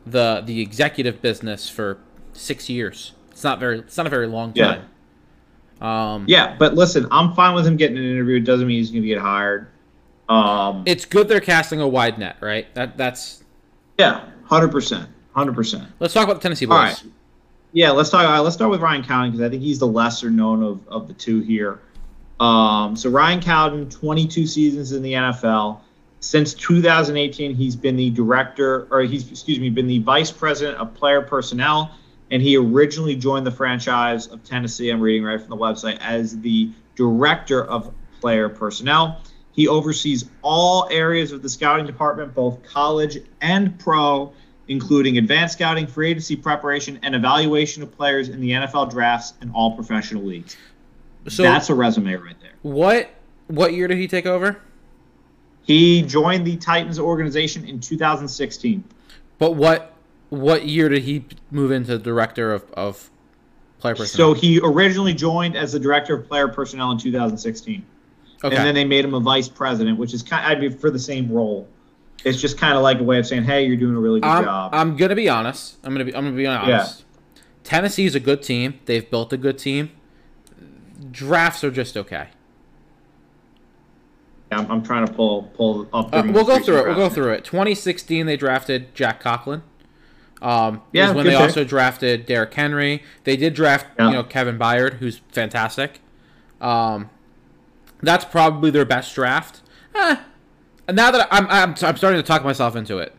[0.05, 1.97] the the executive business for
[2.33, 3.13] six years.
[3.31, 3.79] It's not very.
[3.79, 4.81] It's not a very long Yeah.
[5.79, 5.87] time.
[5.89, 8.37] Um, Yeah, but listen, I'm fine with him getting an interview.
[8.37, 9.67] It doesn't mean he's going to get hired.
[10.29, 12.73] Um, It's good they're casting a wide net, right?
[12.75, 13.43] That that's.
[13.97, 15.89] yeah, hundred percent, hundred percent.
[15.99, 16.75] Let's talk about the Tennessee Boys.
[16.75, 17.03] Right.
[17.73, 18.27] Yeah, let's talk.
[18.27, 21.07] Uh, let's start with Ryan Cowden because I think he's the lesser known of, of
[21.07, 21.79] the two here.
[22.39, 25.81] Um, so Ryan Cowden, 22 seasons in the NFL.
[26.19, 30.93] Since 2018, he's been the director, or he's excuse me, been the vice president of
[30.93, 31.91] player personnel
[32.31, 34.89] and he originally joined the franchise of Tennessee.
[34.89, 39.21] I'm reading right from the website as the director of player personnel.
[39.57, 44.31] He oversees all areas of the scouting department, both college and pro,
[44.67, 49.51] including advanced scouting, free agency preparation, and evaluation of players in the NFL drafts and
[49.55, 50.55] all professional leagues.
[51.27, 52.51] So that's a resume right there.
[52.61, 53.09] What
[53.47, 54.61] what year did he take over?
[55.63, 58.83] He joined the Titans organization in 2016.
[59.39, 59.91] But what
[60.29, 63.09] what year did he move into director of, of
[63.79, 64.35] player personnel?
[64.35, 67.83] So he originally joined as the director of player personnel in 2016.
[68.43, 68.55] Okay.
[68.55, 70.91] And then they made him a vice president, which is kind of, I'd be for
[70.91, 71.67] the same role.
[72.23, 74.27] It's just kind of like a way of saying, "Hey, you're doing a really good
[74.29, 75.77] I'm, job." I'm gonna be honest.
[75.83, 76.15] I'm gonna be.
[76.15, 76.99] I'm gonna be honest.
[76.99, 77.41] Yeah.
[77.63, 78.79] Tennessee's a good team.
[78.85, 79.91] They've built a good team.
[81.11, 82.29] Drafts are just okay.
[84.51, 86.13] Yeah, I'm, I'm trying to pull pull up.
[86.13, 86.85] Uh, we'll go through it.
[86.87, 87.43] We'll go through it.
[87.43, 89.63] 2016, they drafted Jack Conklin.
[90.41, 91.41] Um, yeah, when they pick.
[91.41, 93.03] also drafted Derrick Henry.
[93.23, 94.07] They did draft, yeah.
[94.07, 95.99] you know, Kevin Byard, who's fantastic.
[96.61, 97.09] Um,
[98.01, 99.61] that's probably their best draft.
[99.95, 100.17] Eh,
[100.91, 103.13] now that I'm, I'm, I'm starting to talk myself into it.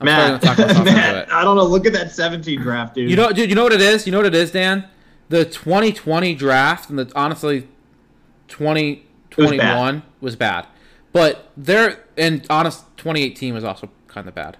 [0.00, 1.28] I'm Matt, starting to talk myself into it.
[1.30, 1.64] I don't know.
[1.64, 3.10] Look at that 17 draft, dude.
[3.10, 3.48] You know, dude.
[3.48, 4.06] You know what it is?
[4.06, 4.88] You know what it is, Dan?
[5.28, 7.68] The 2020 draft and the honestly
[8.48, 10.66] 2021 was, was bad.
[11.12, 14.56] But there and honest 2018 was also kind of bad.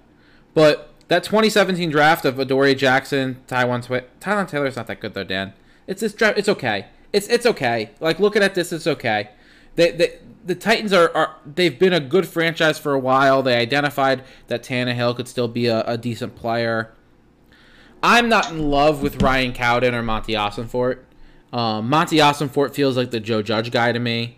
[0.53, 5.23] But that 2017 draft of Adoree Jackson, Taiwan Twi- Taywan Taylor's not that good though,
[5.23, 5.53] Dan.
[5.85, 6.37] It's this draft.
[6.37, 6.87] It's okay.
[7.13, 7.91] It's it's okay.
[7.99, 9.29] Like looking at this, it's okay.
[9.75, 13.41] They, they the Titans are, are they've been a good franchise for a while.
[13.41, 16.93] They identified that Tannehill could still be a, a decent player.
[18.03, 20.99] I'm not in love with Ryan Cowden or Monti Ossenfort.
[21.51, 24.37] Um, Monti Ossenfort feels like the Joe Judge guy to me.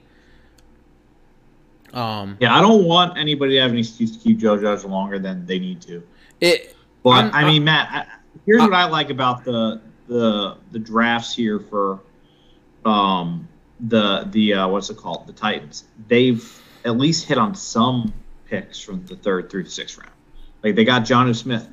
[1.94, 5.20] Um, yeah, I don't want anybody to have an excuse to keep Joe Judge longer
[5.20, 6.04] than they need to.
[6.40, 8.06] It, but I'm, i mean, Matt, I,
[8.46, 12.00] here's I'm, what I like about the the the drafts here for
[12.86, 13.48] um
[13.80, 15.86] the the uh, what's it called the Titans.
[16.08, 18.14] They've at least hit on some
[18.46, 20.12] picks from the third through the sixth round.
[20.64, 21.68] Like they got Jonnu Smith.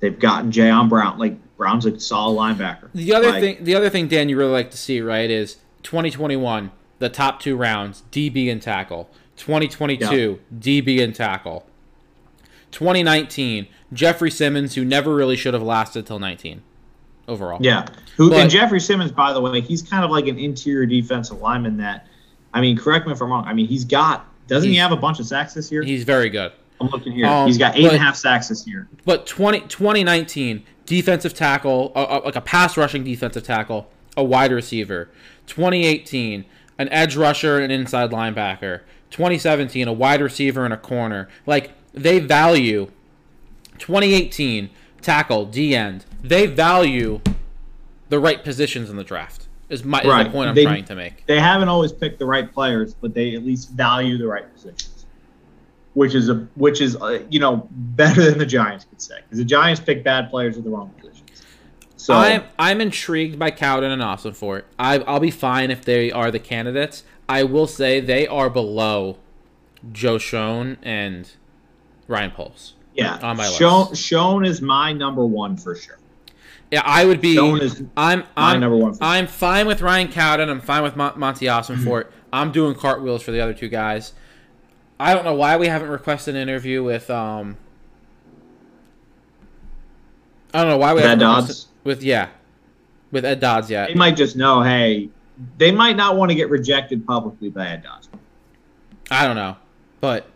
[0.00, 1.18] They've gotten Jayon Brown.
[1.18, 2.88] Like Brown's a solid linebacker.
[2.94, 5.56] The other like, thing, the other thing, Dan, you really like to see, right, is
[5.82, 9.10] 2021, the top two rounds, DB and tackle.
[9.36, 10.04] 2022,
[10.50, 10.58] yeah.
[10.58, 11.66] DB and tackle.
[12.70, 16.62] 2019, Jeffrey Simmons, who never really should have lasted till 19
[17.30, 17.58] overall.
[17.60, 17.86] Yeah.
[18.16, 21.40] Who but, and Jeffrey Simmons, by the way, he's kind of like an interior defensive
[21.40, 22.06] lineman that
[22.52, 23.44] I mean, correct me if I'm wrong.
[23.46, 25.82] I mean, he's got doesn't he have a bunch of sacks this year?
[25.82, 26.52] He's very good.
[26.80, 27.26] I'm looking here.
[27.26, 28.88] Um, he's got eight but, and a half sacks this year.
[29.04, 34.50] But 20, 2019, defensive tackle, uh, uh, like a pass rushing defensive tackle, a wide
[34.50, 35.08] receiver.
[35.46, 36.44] 2018,
[36.78, 38.80] an edge rusher and an inside linebacker.
[39.10, 41.28] 2017, a wide receiver and a corner.
[41.46, 42.90] Like they value
[43.78, 46.04] 2018 tackle, D end.
[46.22, 47.20] They value
[48.08, 49.48] the right positions in the draft.
[49.68, 50.22] Is my, right.
[50.22, 51.24] is the point I'm they, trying to make.
[51.26, 55.06] They haven't always picked the right players, but they at least value the right positions,
[55.94, 59.38] which is a which is uh, you know better than the Giants could say because
[59.38, 61.44] the Giants pick bad players at the wrong positions.
[61.96, 64.64] So I'm I'm intrigued by Cowden and Austin Ossenfort.
[64.76, 67.04] I I'll be fine if they are the candidates.
[67.28, 69.18] I will say they are below
[69.92, 71.30] Joe Schoen and
[72.08, 72.74] Ryan Poles.
[72.94, 74.02] Yeah, on my Schoen, list.
[74.02, 75.99] Schoen is my number one for sure.
[76.70, 77.34] Yeah, I would be.
[77.34, 78.96] Schoen is I'm I'm number one.
[79.00, 80.48] I'm fine with Ryan Cowden.
[80.48, 82.06] I'm fine with Mon- Monti Ossenfort.
[82.32, 84.12] I'm doing cartwheels for the other two guys.
[85.00, 87.56] I don't know why we haven't requested an interview with um.
[90.52, 92.28] I don't know why we haven't Dodds with yeah,
[93.10, 93.88] with Ed Dodds yet.
[93.88, 95.08] They might just know, hey,
[95.58, 98.08] they might not want to get rejected publicly by Ed Dodds.
[99.10, 99.56] I don't know,
[100.00, 100.26] but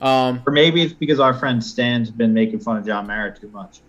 [0.00, 3.48] um, or maybe it's because our friend Stan's been making fun of John Mara too
[3.48, 3.80] much,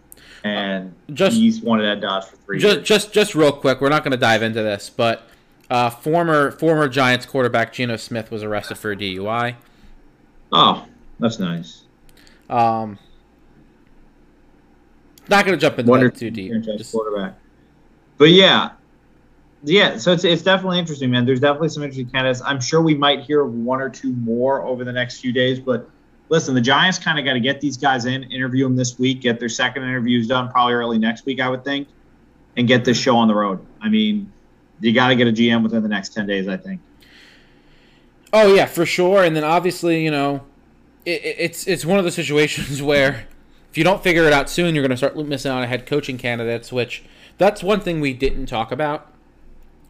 [0.44, 2.60] and just, he's wanted Ed Dodds for three.
[2.60, 2.88] Just, years.
[2.88, 5.28] just, just real quick, we're not going to dive into this, but
[5.70, 9.56] uh, former former Giants quarterback Geno Smith was arrested for a DUI.
[10.52, 10.86] Oh,
[11.20, 11.84] that's nice.
[12.50, 12.98] Um,
[15.28, 16.54] not going to jump into Wonder that too deep.
[16.64, 17.38] Just, quarterback,
[18.18, 18.72] but yeah,
[19.64, 21.26] yeah, so it's, it's definitely interesting, man.
[21.26, 22.42] There's definitely some interesting candidates.
[22.46, 25.90] I'm sure we might hear one or two more over the next few days, but
[26.30, 29.22] listen, the Giants kind of got to get these guys in, interview them this week,
[29.22, 31.88] get their second interviews done probably early next week, I would think,
[32.56, 33.66] and get this show on the road.
[33.82, 34.32] I mean,
[34.80, 36.82] you got to get a GM within the next 10 days, I think.
[38.34, 39.24] Oh, yeah, for sure.
[39.24, 40.44] And then obviously, you know,
[41.06, 43.26] it, it's it's one of the situations where
[43.72, 45.86] if you don't figure it out soon, you're going to start missing out on head
[45.86, 47.04] coaching candidates, which
[47.38, 49.12] that's one thing we didn't talk about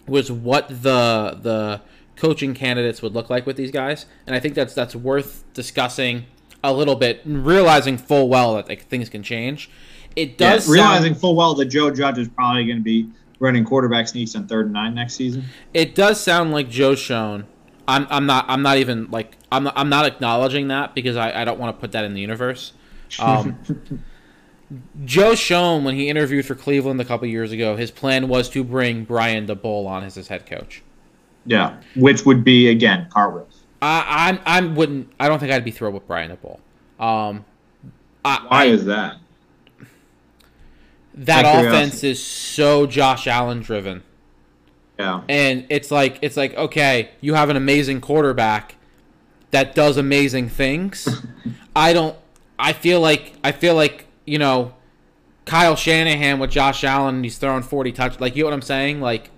[0.07, 1.81] was what the the
[2.17, 6.25] coaching candidates would look like with these guys, and I think that's that's worth discussing
[6.63, 9.69] a little bit, realizing full well that like, things can change.
[10.15, 13.09] it does yeah, realizing sound, full well that Joe Judge is probably going to be
[13.39, 15.45] running quarterback sneaks on third and nine next season.
[15.73, 17.45] it does sound like Joe Schoen.
[17.87, 21.41] I'm, I'm not I'm not even like I'm not, I'm not acknowledging that because I,
[21.41, 22.73] I don't want to put that in the universe.
[23.19, 23.57] Um,
[25.05, 28.63] Joe Schoen, when he interviewed for Cleveland a couple years ago, his plan was to
[28.63, 30.83] bring Brian Daboll on as his head coach.
[31.47, 33.63] Yeah, which would be again cartwheels.
[33.81, 36.59] I I I wouldn't I don't think I'd be thrilled with Brian Daboll.
[37.03, 37.45] Um,
[38.23, 39.17] I, Why I- is that?
[41.15, 44.03] that offense is so Josh Allen driven.
[44.99, 48.75] Yeah, and it's like it's like okay you have an amazing quarterback
[49.51, 51.07] that does amazing things
[51.75, 52.17] i don't
[52.57, 54.73] i feel like i feel like you know
[55.45, 58.99] kyle shanahan with josh allen he's throwing 40 touch like you know what i'm saying
[58.99, 59.29] like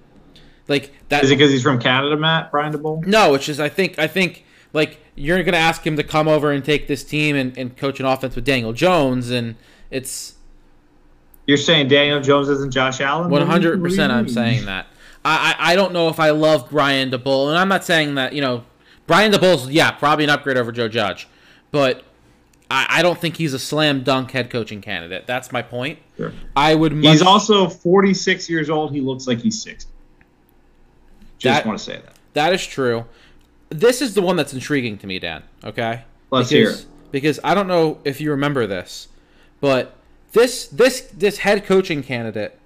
[0.69, 3.05] like that is it because he's from Canada, Matt Brian Daboll?
[3.05, 6.51] no it's just i think i think like you're gonna ask him to come over
[6.51, 9.55] and take this team and, and coach an offense with daniel jones and
[9.91, 10.35] it's
[11.47, 13.23] You're saying Daniel Jones isn't Josh Allen?
[13.23, 14.13] One What do you- hundred what do you percent.
[14.13, 14.85] I'm saying that.
[15.25, 18.33] I, I I don't know if I love Brian Daboll, and I'm not saying that
[18.33, 18.63] you know
[19.07, 21.27] Brian Daboll's yeah probably an upgrade over Joe Judge,
[21.71, 22.03] but
[22.69, 25.25] I, I don't think he's a slam dunk head coaching candidate.
[25.25, 25.97] That's my point.
[26.17, 26.31] Sure.
[26.55, 26.93] I would.
[26.93, 28.93] Much, He's also 46 years old.
[28.93, 29.89] He looks like he's 60.
[31.39, 32.13] Just That- want to say that.
[32.33, 33.05] that is true.
[33.69, 35.43] This is the one that's intriguing to me, Dan.
[35.63, 36.03] Okay.
[36.31, 39.07] Let's because, hear Because I don't know if you remember this,
[39.61, 39.95] but
[40.33, 42.57] this this this head coaching candidate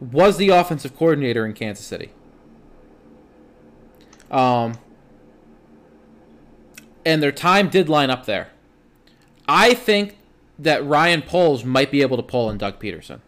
[0.00, 2.10] was the offensive coordinator in Kansas City.
[4.30, 4.78] Um,
[7.04, 8.48] and their time did line up there.
[9.46, 10.16] I think
[10.58, 13.20] that Ryan Poles might be able to pull in Doug Pederson.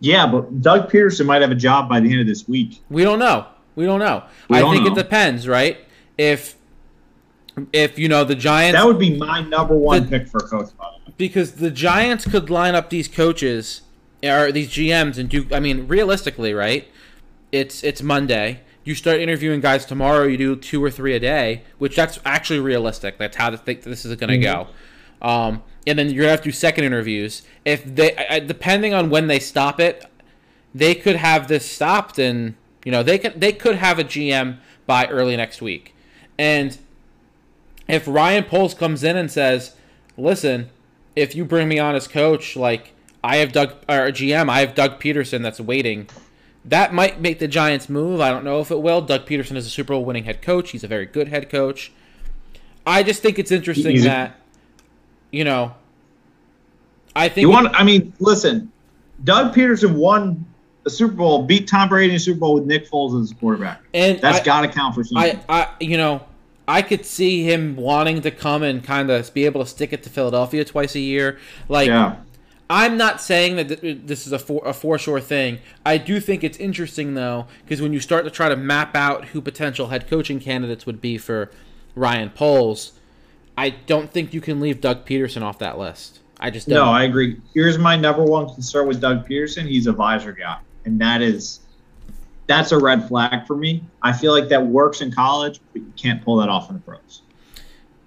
[0.00, 2.82] Yeah, but Doug Pederson might have a job by the end of this week.
[2.88, 3.46] We don't know.
[3.74, 4.24] We don't know.
[4.48, 4.92] We I don't think know.
[4.92, 5.78] it depends, right?
[6.16, 6.56] If
[7.72, 10.70] if you know the Giants That would be my number one The- pick for coach.
[10.76, 11.14] By the way.
[11.16, 13.82] because the Giants could line up these coaches
[14.22, 15.46] or these GMs and do.
[15.52, 16.88] I mean, realistically, right?
[17.52, 18.60] It's it's Monday.
[18.84, 20.24] You start interviewing guys tomorrow.
[20.24, 23.18] You do two or three a day, which that's actually realistic.
[23.18, 24.64] That's how think this is going to mm-hmm.
[24.64, 24.68] go.
[25.20, 27.42] Um, and then you're gonna have to do second interviews.
[27.64, 30.04] If they, I- depending on when they stop it,
[30.74, 32.54] they could have this stopped, and
[32.84, 35.94] you know they could they could have a GM by early next week.
[36.38, 36.76] And
[37.88, 39.74] if Ryan Poles comes in and says,
[40.16, 40.68] "Listen,
[41.16, 42.92] if you bring me on as coach, like
[43.24, 46.08] I have Doug or GM, I have Doug Pederson that's waiting."
[46.64, 48.20] That might make the Giants move.
[48.20, 49.00] I don't know if it will.
[49.00, 50.72] Doug Pederson is a Super Bowl winning head coach.
[50.72, 51.92] He's a very good head coach.
[52.86, 54.37] I just think it's interesting He's that
[55.30, 55.74] you know.
[57.16, 57.74] I think You want?
[57.74, 58.70] I mean, listen.
[59.24, 60.44] Doug Pederson won
[60.86, 63.82] a Super Bowl, beat Tom Brady in the Super Bowl with Nick Foles as quarterback.
[63.92, 65.40] and that's got to count for something.
[65.48, 66.24] I, I, you know,
[66.68, 70.02] I could see him wanting to come and kind of be able to stick it
[70.04, 71.38] to Philadelphia twice a year.
[71.68, 72.16] Like, yeah.
[72.70, 75.58] I'm not saying that th- this is a for a for sure thing.
[75.86, 79.26] I do think it's interesting though, because when you start to try to map out
[79.26, 81.50] who potential head coaching candidates would be for
[81.94, 82.92] Ryan Poles,
[83.58, 86.20] I don't think you can leave Doug Pederson off that list.
[86.38, 86.76] I just don't.
[86.76, 87.40] No, I agree.
[87.52, 89.66] Here's my number one concern with Doug Pederson.
[89.66, 91.60] He's a visor guy, and that is
[92.46, 93.82] that's a red flag for me.
[94.02, 96.80] I feel like that works in college, but you can't pull that off in the
[96.82, 97.22] pros.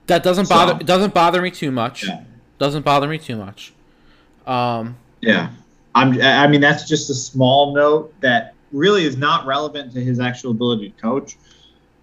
[0.08, 0.84] that doesn't So- bother.
[0.84, 2.06] Doesn't bother me too much.
[2.08, 2.22] Yeah.
[2.58, 3.74] Doesn't bother me too much.
[4.48, 5.50] Um, Yeah.
[5.94, 10.20] I'm I mean that's just a small note that really is not relevant to his
[10.22, 11.38] actual ability to coach,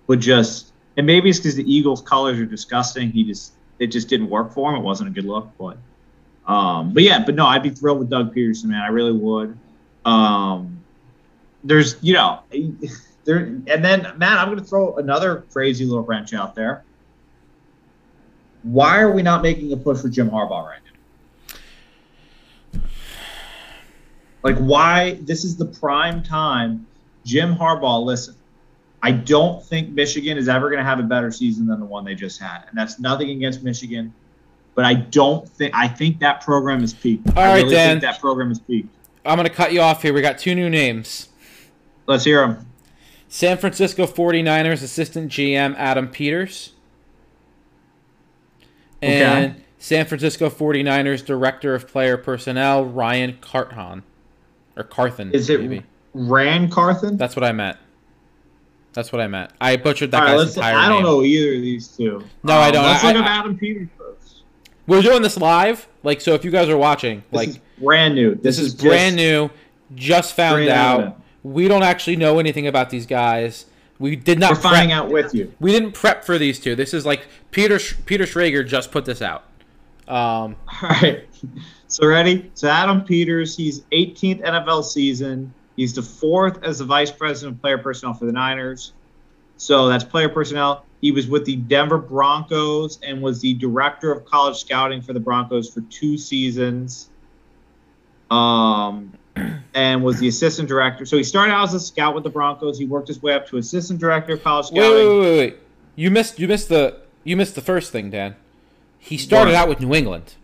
[0.06, 0.67] but just
[0.98, 3.10] and maybe it's because the Eagles colors are disgusting.
[3.10, 4.80] He just it just didn't work for him.
[4.80, 5.78] It wasn't a good look, but
[6.52, 8.82] um but yeah, but no, I'd be thrilled with Doug Pederson, man.
[8.82, 9.56] I really would.
[10.04, 10.82] Um
[11.64, 12.40] there's you know
[13.24, 16.82] there and then man, I'm gonna throw another crazy little wrench out there.
[18.64, 20.80] Why are we not making a push for Jim Harbaugh right
[22.74, 22.80] now?
[24.42, 25.18] Like, why?
[25.22, 26.86] This is the prime time.
[27.24, 28.34] Jim Harbaugh, listen,
[29.02, 32.04] I don't think Michigan is ever going to have a better season than the one
[32.04, 32.64] they just had.
[32.68, 34.12] And that's nothing against Michigan.
[34.74, 37.28] But I don't think, I think that program is peaked.
[37.36, 37.90] All I right, really Dan.
[38.00, 38.88] think that program is peaked.
[39.24, 40.12] I'm gonna cut you off here.
[40.14, 41.28] We got two new names.
[42.06, 42.66] Let's hear them.
[43.28, 46.72] San Francisco 49ers assistant GM Adam Peters.
[49.02, 49.60] And Okay.
[49.78, 54.02] San Francisco 49ers director of player personnel Ryan Carthon.
[54.76, 55.30] Or Carthon.
[55.32, 55.84] Is it maybe.
[56.14, 57.16] Ran Carthon?
[57.16, 57.76] That's what I meant.
[58.94, 59.52] That's what I meant.
[59.60, 61.02] I butchered that All right, guy's let's, entire I don't name.
[61.04, 62.24] know either of these two.
[62.42, 62.84] No, I don't.
[62.84, 64.42] Let's I- look I- Adam Peters first.
[64.86, 66.34] We're doing this live, like so.
[66.34, 68.34] If you guys are watching, This like is brand new.
[68.36, 69.50] this, This, is, is, brand new,
[69.94, 71.20] just found out.
[71.42, 73.66] We don't actually know anything about these guys.
[73.98, 74.50] We did not.
[74.52, 75.52] We're prep- finding out with you.
[75.60, 76.74] We didn't prep for these two.
[76.74, 79.44] This is like Peter Peter Schrager just put this out.
[80.08, 81.26] Um, All right.
[81.88, 82.50] So ready?
[82.54, 85.52] So Adam Peters, he's 18th NFL season.
[85.78, 88.92] He's the fourth as the vice president of player personnel for the Niners.
[89.58, 90.84] So that's player personnel.
[91.00, 95.20] He was with the Denver Broncos and was the director of college scouting for the
[95.20, 97.10] Broncos for two seasons.
[98.28, 99.12] Um,
[99.72, 101.06] and was the assistant director.
[101.06, 102.76] So he started out as a scout with the Broncos.
[102.76, 105.08] He worked his way up to assistant director of college wait, scouting.
[105.08, 105.56] wait, wait, wait.
[105.94, 106.40] You missed.
[106.40, 106.96] You missed the.
[107.22, 108.34] You missed the first thing, Dan.
[108.98, 109.58] He started What?
[109.62, 110.34] out with New England.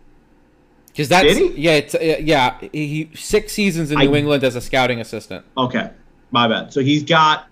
[0.95, 2.57] Because that's yeah, it's, uh, yeah.
[2.71, 5.43] He six seasons in I- New England as a scouting assistant.
[5.57, 5.89] Okay,
[6.31, 6.71] my bad.
[6.71, 7.47] So he's got,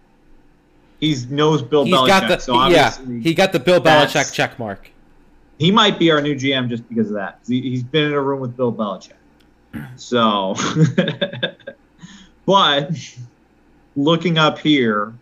[1.02, 2.08] he's knows Bill He's Belichick.
[2.08, 2.96] got the so yeah.
[3.22, 4.90] He got the Bill Belichick check mark.
[5.60, 7.40] he might be our new GM just because of that.
[7.46, 9.12] He, he's been in a room with Bill Belichick.
[9.98, 10.56] So,
[12.46, 12.92] but
[13.98, 15.14] looking up here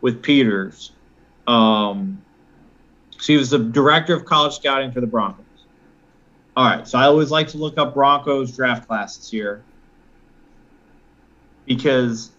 [0.00, 0.92] with Peters,
[1.46, 2.22] um,
[3.18, 5.44] so he was the director of college scouting for the Broncos.
[6.58, 9.62] All right, so I always like to look up Broncos draft classes here
[11.66, 12.32] because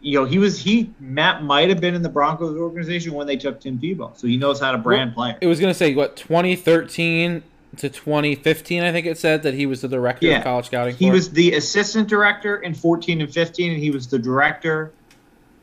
[0.00, 3.36] you know he was he Matt might have been in the Broncos organization when they
[3.36, 5.36] took Tim Tebow, so he knows how to brand players.
[5.42, 7.42] It was gonna say what 2013
[7.76, 8.82] to 2015.
[8.82, 10.38] I think it said that he was the director Yeah.
[10.38, 10.96] of college scouting.
[10.96, 14.90] He was the assistant director in 14 and 15, and he was the director,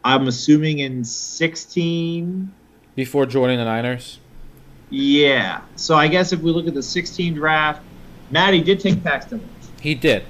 [0.04, 2.52] I'm assuming, in 16.
[2.96, 4.20] before joining the Niners.
[4.92, 5.62] Yeah.
[5.78, 7.82] So I guess if we look at the 16 draft,
[8.34, 9.72] Matty did take Paxton Lynch.
[9.80, 10.24] He did,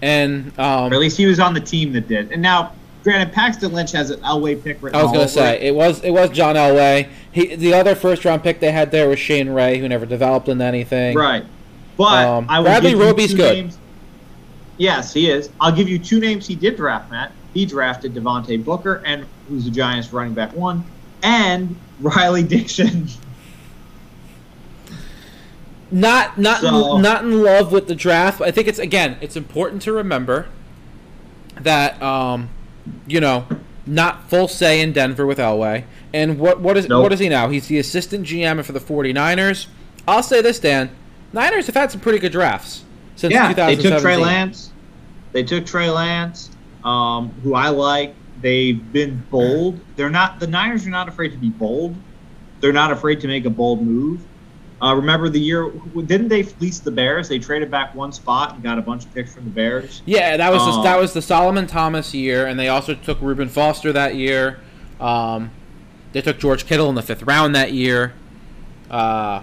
[0.00, 2.32] and um, Or at least he was on the team that did.
[2.32, 2.72] And now,
[3.04, 5.74] granted, Paxton Lynch has an Elway pick I was gonna say it.
[5.74, 7.08] was it was John Elway.
[7.32, 10.48] He the other first round pick they had there was Shane Ray, who never developed
[10.48, 11.14] into anything.
[11.14, 11.44] Right.
[11.98, 13.54] But Um, I will Bradley Roby's good.
[13.54, 13.78] Names.
[14.78, 15.50] Yes, he is.
[15.60, 17.32] I'll give you two names he did draft, Matt.
[17.54, 20.84] He drafted Devontae Booker, and who's the Giants running back one,
[21.22, 23.08] and Riley Dixon.
[25.90, 28.40] Not not So- in, not in love with the draft.
[28.40, 30.46] I think it's again it's important to remember
[31.60, 32.48] that um,
[33.06, 33.46] you know
[33.86, 35.84] not full say in Denver with Elway.
[36.12, 37.02] And what what is Nope.
[37.04, 37.48] what is he now?
[37.48, 39.66] He's the assistant GM for the 49ers.
[40.08, 40.90] I'll say this, Dan.
[41.32, 42.84] Niners have had some pretty good drafts
[43.16, 44.72] since yeah, they took Trey Lance.
[45.32, 46.50] They took Trey Lance,
[46.84, 48.14] um, who I like.
[48.40, 49.80] They've been bold.
[49.96, 50.40] They're not.
[50.40, 51.94] The Niners are not afraid to be bold.
[52.60, 54.20] They're not afraid to make a bold move.
[54.82, 55.70] Uh, remember the year?
[56.04, 57.28] Didn't they fleece the Bears?
[57.28, 60.02] They traded back one spot and got a bunch of picks from the Bears.
[60.04, 63.20] Yeah, that was the, Um, that was the Solomon Thomas year, and they also took
[63.22, 64.58] Reuben Foster that year.
[65.00, 65.50] Um,
[66.12, 68.12] they took George Kittle in the fifth round that year,
[68.90, 69.42] uh,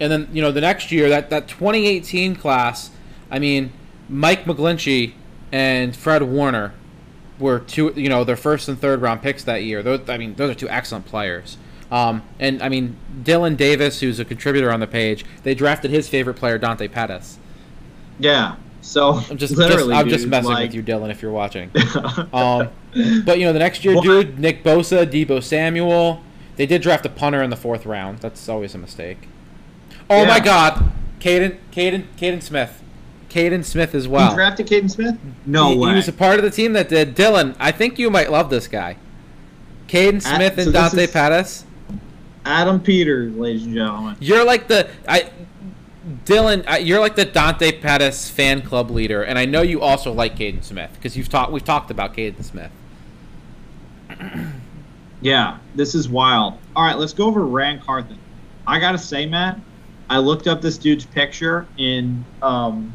[0.00, 2.90] and then you know the next year that that 2018 class.
[3.30, 3.72] I mean,
[4.08, 5.14] Mike McGlinchey
[5.50, 6.74] and Fred Warner
[7.38, 7.92] were two.
[7.96, 9.82] You know their first and third round picks that year.
[9.82, 11.56] Those, I mean, those are two excellent players.
[11.90, 16.08] Um, and I mean, Dylan Davis, who's a contributor on the page, they drafted his
[16.08, 17.38] favorite player, Dante Pettis.
[18.18, 18.56] Yeah.
[18.80, 21.70] So I'm just, just literally, I'm just messing like- with you, Dylan, if you're watching.
[22.32, 22.68] Um,
[23.24, 26.22] but you know, the next year, Well, dude, Nick Bosa, Deebo Samuel,
[26.56, 28.18] they did draft a punter in the fourth round.
[28.20, 29.28] That's always a mistake.
[30.08, 30.28] Oh Yeah.
[30.28, 32.82] my God, Kaden, Kaden, Kaden Smith,
[33.30, 34.34] Kaden Smith as You well.
[34.34, 35.16] drafted Kaden Smith?
[35.46, 35.90] No he, way.
[35.90, 37.16] he was a part of the team that did.
[37.16, 38.96] Dylan, I think you might love this guy.
[39.88, 41.64] Kaden Smith so and this Dante is- Pettis.
[42.44, 44.16] Adam Peters, ladies and gentlemen.
[44.20, 45.30] You're like the I,
[46.24, 46.64] Dylan.
[46.66, 50.36] I, you're like the Dante Pettis fan club leader, and I know you also like
[50.36, 51.52] Kaden Smith because you've talked.
[51.52, 52.70] We've talked about Kaden Smith.
[55.24, 56.58] Yeah, this is wild.
[56.76, 58.18] All right, let's go over Ran Carthon.
[58.66, 59.58] I gotta say, Matt,
[60.10, 62.94] I looked up this dude's picture in um,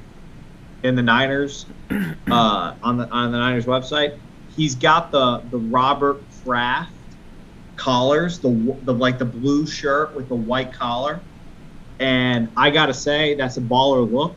[0.83, 4.19] in the Niners uh, on the on the Niners website.
[4.55, 6.91] He's got the the Robert Kraft
[7.79, 8.49] collars, the
[8.83, 11.19] the like the blue shirt with the white collar,
[11.99, 14.35] and I gotta say that's a baller look.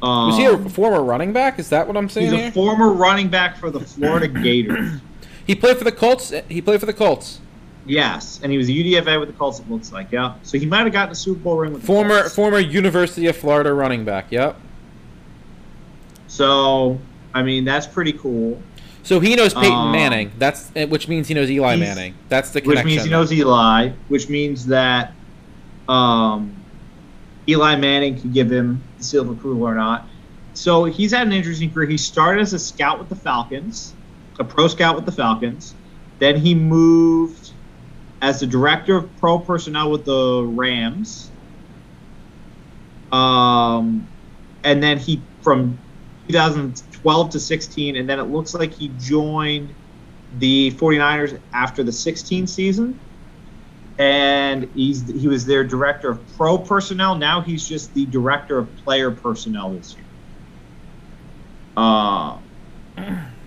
[0.00, 1.58] Um, Was he a former running back?
[1.58, 2.52] Is that what I'm saying he's a here?
[2.52, 5.00] former running back for the Florida Gators.
[5.46, 6.32] he played for the Colts.
[6.48, 7.40] He played for the Colts.
[7.84, 9.58] Yes, and he was a UDFA with the Colts.
[9.60, 10.34] It looks like, yeah.
[10.42, 12.34] So he might have gotten a Super Bowl ring with the Former Colts.
[12.34, 14.30] former University of Florida running back.
[14.30, 14.56] Yep.
[16.26, 16.98] So,
[17.34, 18.60] I mean, that's pretty cool.
[19.08, 20.32] So he knows Peyton Um, Manning.
[20.36, 22.14] That's eh, which means he knows Eli Manning.
[22.28, 22.84] That's the connection.
[22.84, 25.14] Which means he knows Eli, which means that
[25.88, 26.54] um,
[27.48, 30.06] Eli Manning can give him the seal of approval or not.
[30.52, 31.88] So he's had an interesting career.
[31.88, 33.94] He started as a scout with the Falcons,
[34.38, 35.74] a pro scout with the Falcons.
[36.18, 37.52] Then he moved
[38.20, 41.30] as the director of pro personnel with the Rams.
[43.10, 44.06] Um,
[44.62, 45.78] and then he from
[47.02, 49.76] 2012 to 16, and then it looks like he joined
[50.30, 53.00] the 49ers after the 16 season.
[53.98, 57.16] and he's he was their director of pro personnel.
[57.16, 60.06] Now he's just the director of player personnel this year.
[61.76, 62.40] Uh,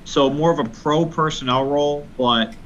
[0.06, 2.58] so more of a pro personnel role, but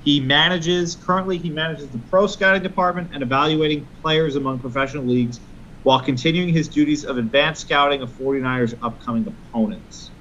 [0.00, 5.40] he manages currently he manages the pro scouting department and evaluating players among professional leagues
[5.84, 10.13] while continuing his duties of advanced scouting of 49ers upcoming opponents.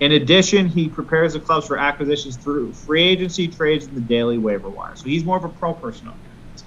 [0.00, 4.38] In addition, he prepares the clubs for acquisitions through free agency trades and the daily
[4.38, 4.96] waiver wire.
[4.96, 6.64] So he's more of a pro personnel guy.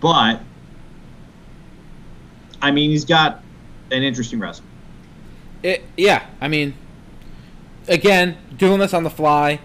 [0.00, 0.40] But
[2.62, 3.42] I mean, he's got
[3.90, 4.66] an interesting resume.
[5.62, 6.74] It, yeah, I mean,
[7.88, 9.60] again, doing this on the fly.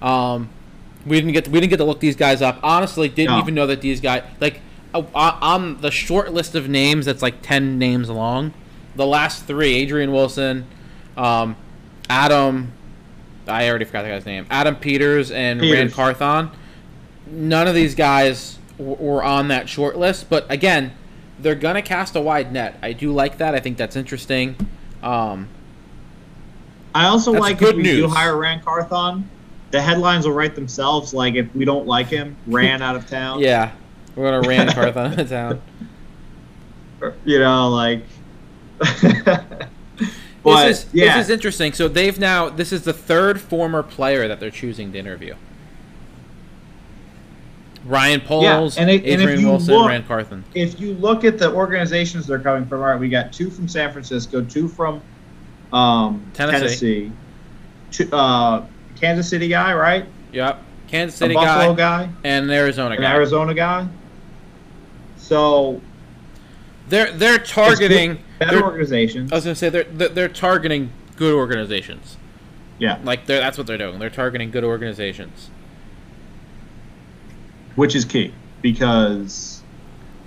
[0.00, 0.50] Um,
[1.06, 2.58] we didn't get to, we didn't get to look these guys up.
[2.62, 3.38] Honestly, didn't No.
[3.38, 4.60] even know that these guys like
[4.94, 8.52] uh, on the short list of names that's like ten names long.
[8.94, 10.66] The last three: Adrian Wilson,
[11.18, 11.56] um,
[12.08, 12.72] Adam.
[13.46, 14.46] I already forgot the guy's name.
[14.50, 16.50] Adam Peters and Ran Carthon.
[17.30, 20.92] None of these guys w- were on that short list, but again,
[21.40, 22.78] they're gonna cast a wide net.
[22.82, 23.54] I do like that.
[23.54, 24.54] I think that's interesting.
[25.02, 25.48] Um,
[26.94, 29.28] I also like good if we do hire Ran Carthon,
[29.70, 31.14] the headlines will write themselves.
[31.14, 33.40] Like if we don't like him, ran out of town.
[33.40, 33.72] Yeah,
[34.14, 35.62] we're gonna ran Carthon out of town.
[37.24, 38.02] You know, like.
[40.54, 41.72] but this is yeah, this is interesting.
[41.72, 45.34] So they've now this is the third former player that they're choosing to interview.
[47.84, 50.44] Ryan Poles, and it- Adrian you Wilson, look- Ran Carthon.
[50.54, 53.68] if you look at the organizations they're coming from, all right, we got two from
[53.68, 55.00] San Francisco, two from
[55.72, 56.58] um, Tennessee.
[56.58, 57.12] Tennessee,
[57.90, 58.66] two, uh,
[59.00, 60.04] Kansas City guy, right?
[60.32, 63.14] Yep, Kansas City Buffalo guy, guy, and an Arizona an guy.
[63.14, 63.86] Arizona guy.
[65.16, 65.80] So
[66.88, 68.18] They're they're targeting.
[68.38, 69.32] Better They're, organizations.
[69.32, 72.16] I was gonna say they're they're they're targeting good organizations.
[72.78, 73.98] yeah, Like they're that's what they're doing.
[73.98, 75.50] They're targeting good organizations.
[77.74, 79.62] which is key because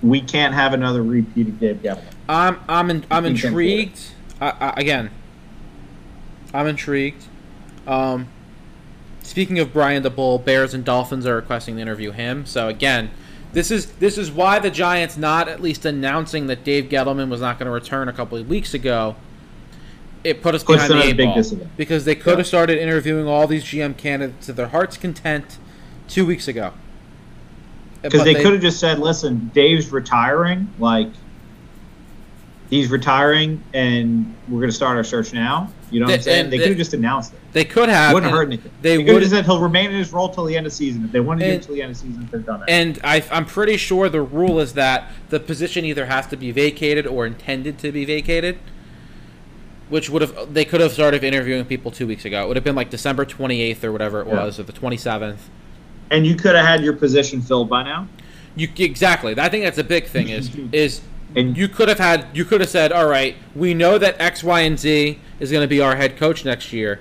[0.02, 2.02] we can't have another repeat of Dave Gettleman.
[2.28, 4.00] I'm I'm in, I'm intrigued.
[4.40, 5.10] I, I, again,
[6.54, 7.24] I'm intrigued.
[7.86, 8.28] Um,
[9.22, 12.46] speaking of Brian Daboll, Bears and Dolphins are requesting to interview him.
[12.46, 13.10] So again,
[13.52, 17.40] this is this is why the Giants not at least announcing that Dave Gettleman was
[17.40, 19.16] not going to return a couple of weeks ago.
[20.24, 21.42] It put us behind the eight ball
[21.76, 22.36] because they could Yeah.
[22.38, 25.58] have started interviewing all these GM candidates to their heart's content
[26.08, 26.66] two weeks ago.
[28.04, 30.68] Uh, because But they, could have just said, "Listen, Dave's retiring.
[30.78, 31.08] Like,
[32.70, 36.50] he's retiring, and we're going to start our search now." You know what I'm saying?
[36.50, 37.38] They they- could have just announced it.
[37.52, 38.14] They could have.
[38.14, 38.72] Wouldn't hurt anything.
[38.80, 40.76] They They, could have said he'll remain in his role till the end of the
[40.76, 41.04] season.
[41.04, 42.62] If they want to do And- it till the end of the season, they've done
[42.62, 42.64] it.
[42.68, 46.50] And I, I'm pretty sure the rule is that the position either has to be
[46.50, 48.58] vacated or intended to be vacated.
[49.90, 52.44] Which would have they could have started interviewing people two weeks ago.
[52.44, 54.44] It would have been like December 28th or whatever it Yeah.
[54.44, 55.36] was, or the 27th.
[56.10, 58.08] and you could have had your position filled by now.
[58.56, 59.34] You exactly.
[59.38, 60.30] I think that's a big thing.
[60.30, 61.00] Is is
[61.34, 64.44] And you could have had you could have said, all right, we know that X,
[64.44, 67.00] Y, and Z is going to be our head coach next year,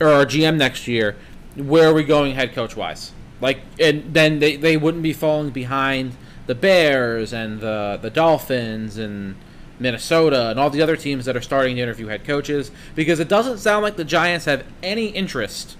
[0.00, 1.16] or our GM next year.
[1.54, 3.12] Where are we going head coach wise?
[3.40, 8.98] Like, and then they, they wouldn't be falling behind the Bears and the the Dolphins
[8.98, 9.36] and
[9.78, 13.28] Minnesota and all the other teams that are starting to interview head coaches because it
[13.28, 15.76] doesn't sound like the Giants have any interest.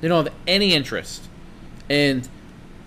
[0.00, 1.28] They don't have any interest
[1.88, 2.22] in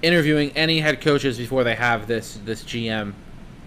[0.01, 3.13] interviewing any head coaches before they have this this GM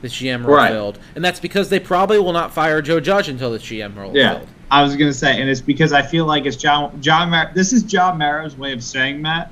[0.03, 0.71] this GM role Right.
[0.71, 4.15] filled, and that's because they probably will not fire Joe Judge until the GM role
[4.15, 4.49] yeah, filled.
[4.71, 7.31] I was gonna say, and it's because I feel like it's John John.
[7.31, 9.51] Mar- this is John Mara's way of saying that.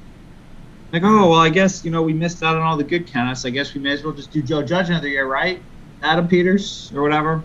[0.92, 3.44] Like, oh well, I guess you know we missed out on all the good candidates.
[3.44, 5.60] I guess we may as well just do Joe Judge another year, right?
[6.02, 7.42] Adam Peters or whatever.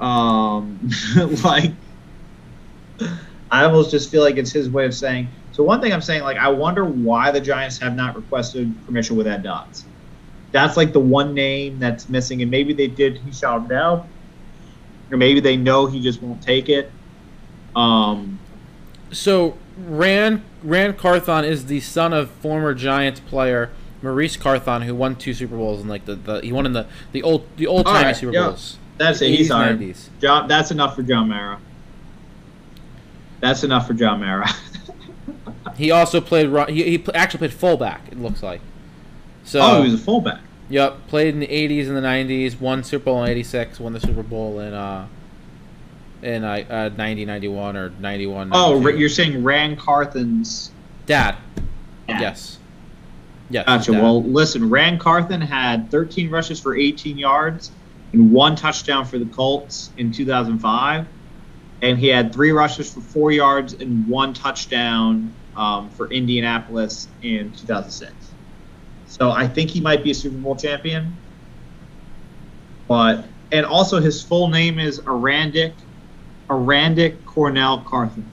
[0.00, 0.78] Um,
[1.44, 1.72] like,
[3.50, 5.28] I almost just feel like it's his way of saying.
[5.52, 9.16] So one thing I'm saying, like, I wonder why the Giants have not requested permission
[9.16, 9.84] with Ed Dodds.
[10.52, 13.18] That's like the one name that's missing, and maybe they did.
[13.18, 14.08] He him down,
[15.10, 16.90] or maybe they know he just won't take it.
[17.74, 18.38] Um,
[19.10, 23.70] So Ran Ran Carthon is the son of former Giants player
[24.02, 26.86] Maurice Carthon, who won two Super Bowls and like the, the he won in the
[27.12, 28.48] the old the old timey Alright, Super yeah.
[28.48, 28.78] Bowls.
[28.98, 29.30] that's it.
[29.30, 29.80] He's 80s, hired.
[29.80, 30.08] 90s.
[30.20, 31.58] John, that's enough for John Mara.
[33.40, 34.48] That's enough for John Mara.
[35.76, 38.02] He also played he, he actually played fullback.
[38.10, 38.60] It looks like.
[39.44, 40.40] So oh, he was a fullback.
[40.68, 42.60] Yep, played in the '80s and the '90s.
[42.60, 43.80] Won Super Bowl in '86.
[43.80, 45.06] Won the Super Bowl in uh
[46.22, 48.50] in uh, uh 90, 91 or 91.
[48.52, 48.98] Oh, 92.
[48.98, 50.70] You're saying Ran Carthon's
[51.06, 51.36] dad.
[52.06, 52.20] dad.
[52.20, 52.58] Yes.
[53.50, 53.66] Yes.
[53.66, 53.92] Gotcha.
[53.92, 54.02] dad.
[54.02, 57.72] Well, listen, Ran Carthon had 13 rushes for 18 yards
[58.12, 61.06] and one touchdown for the Colts in 2005,
[61.82, 67.52] and he had three rushes for four yards and one touchdown um, for Indianapolis in
[67.52, 68.12] 2006.
[69.12, 71.14] So I think he might be a Super Bowl champion.
[72.88, 75.74] But and also his full name is Arandic
[76.48, 78.24] Arandic Cornell Carthon.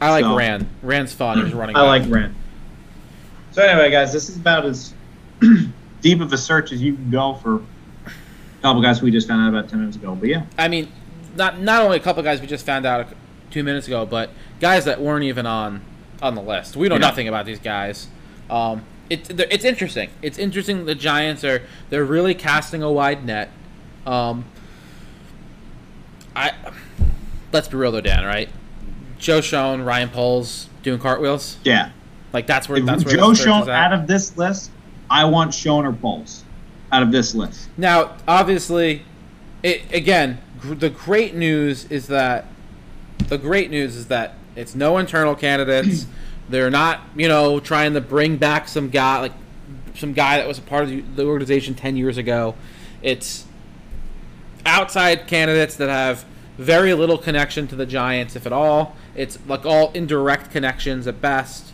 [0.00, 0.66] I like So- Ran.
[0.82, 1.44] Ran's fun.
[1.44, 1.76] He's running.
[1.76, 2.02] I back.
[2.08, 2.34] like Ran.
[3.52, 4.94] So anyway, guys, this is about as
[6.00, 8.10] deep of a search as you can go for a
[8.62, 10.14] couple guys we just found out about ten minutes ago.
[10.14, 10.90] But yeah, I mean,
[11.36, 13.08] not not only a couple guys we just found out
[13.50, 15.82] two minutes ago, but guys that weren't even on
[16.22, 16.74] on the list.
[16.74, 17.00] We know Yeah.
[17.00, 18.08] nothing about these guys.
[18.48, 20.10] Um, it's it's interesting.
[20.22, 20.84] It's interesting.
[20.84, 23.50] The Giants are they're really casting a wide net.
[24.06, 24.44] Um,
[26.34, 26.52] I
[27.52, 28.24] let's be real though, Dan.
[28.24, 28.48] Right?
[29.18, 31.56] Joe Schoen, Ryan Poles doing cartwheels.
[31.64, 31.90] yeah.
[32.32, 34.70] Like that's where If that's where Joe Schoen out of this list,
[35.10, 36.44] I want Schoen or Poles
[36.92, 37.68] out of this list.
[37.76, 39.02] Now, obviously,
[39.62, 40.38] it again.
[40.60, 42.46] Gr- the great news is that
[43.28, 46.06] the great news is that it's no internal candidates.
[46.48, 49.32] They're not, you know, trying to bring back some guy like
[49.96, 52.54] some guy that was a part of the- organization ten years ago.
[53.02, 53.44] It's
[54.66, 56.24] outside candidates that have
[56.56, 58.96] very little connection to the Giants, if at all.
[59.14, 61.66] It's like all indirect connections at best.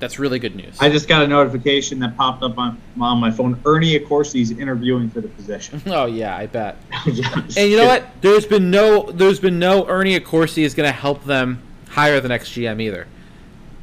[0.00, 0.76] That's really good news.
[0.80, 3.60] I just got a notification that popped up on, on my phone.
[3.64, 5.80] Ernie Accorsi's interviewing for the position.
[5.86, 6.76] oh yeah, I bet.
[7.06, 7.86] Yeah, And you know kidding.
[7.86, 8.06] what?
[8.20, 12.28] There's been no there's been no Ernie Accorsi is going to help them hire the
[12.28, 13.06] next GM either.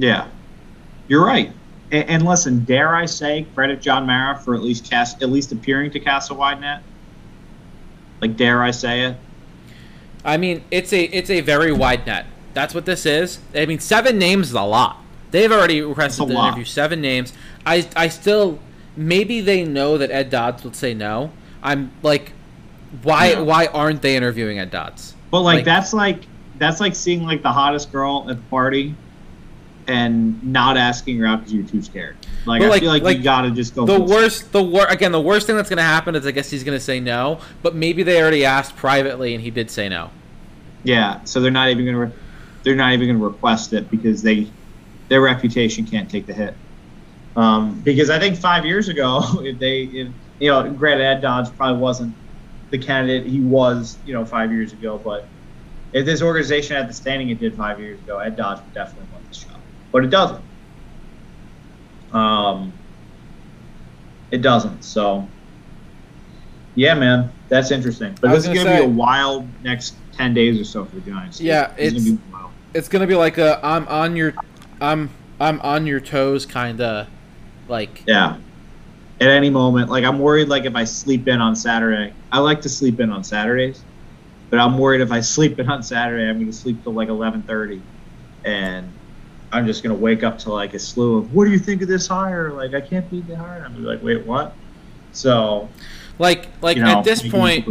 [0.02, 0.28] Yeah,
[1.08, 1.52] you're right.
[1.91, 5.52] And, and listen, dare I say, credit John Mara for at least cast, at least
[5.52, 6.82] appearing to cast a wide net.
[8.20, 9.18] Like, dare I say it?
[10.26, 12.26] I mean, it's a it's a very wide net.
[12.54, 13.39] That's what this is.
[13.56, 14.97] I mean, seven names is a lot.
[15.32, 17.34] They've already requested to interview seven names.
[17.66, 18.60] I I still
[18.95, 21.32] maybe they know that Ed Dodds would say no.
[21.64, 22.34] I'm like,
[23.04, 25.16] why why aren't they interviewing Ed Dodds?
[25.30, 26.24] But like, Like- that's like
[26.58, 28.93] that's like seeing like the hottest girl at the party,
[29.88, 32.17] and not asking her out because you're too scared.
[32.45, 33.86] Like, But, I feel like, like, you gotta just go.
[33.86, 36.49] The worst, the wor again, the worst thing that's going to happen is I guess
[36.49, 37.39] he's going to say no.
[37.61, 40.09] But maybe they already asked privately and he did say no.
[40.84, 42.11] Yeah, so they're not even gonna re-
[42.63, 44.47] they're not even gonna request it because they
[45.09, 46.55] their reputation can't take the hit.
[47.36, 50.07] Um, because I think five years ago, if they, if,
[50.39, 52.15] you know, granted Ed Dodds probably wasn't
[52.69, 55.27] the candidate he was, you know, five years ago, but
[55.93, 59.07] if this organization had the standing it did five years ago, Ed Dodds would definitely
[59.11, 59.11] want this job,
[59.91, 60.43] but it doesn't.
[62.13, 62.73] Um,
[64.31, 64.83] it doesn't.
[64.83, 65.27] So,
[66.75, 68.17] yeah, man, that's interesting.
[68.21, 71.01] But this is gonna gonna be a wild next ten days or so for the
[71.01, 71.39] Giants.
[71.39, 72.51] Yeah, is it's- gonna be wild.
[72.73, 74.33] It's going to be like a I'm on your
[74.79, 75.09] I'm
[75.41, 77.07] I'm on your toes kind of
[77.67, 78.37] like yeah.
[79.19, 82.61] At any moment, like I'm worried, like if I sleep in on Saturday, I like
[82.61, 83.83] to sleep in on Saturdays,
[84.49, 87.81] but I'm worried if I sleep in on Saturday, I'm gonna sleep till like 11:30,
[88.45, 88.91] and
[89.52, 91.88] I'm just gonna wake up to like a slew of what do you think of
[91.88, 92.52] this hire?
[92.52, 93.64] Like I can't beat the hire.
[93.66, 94.54] I'm like, wait, what?
[95.12, 95.70] So
[96.20, 97.68] like like you know, at this point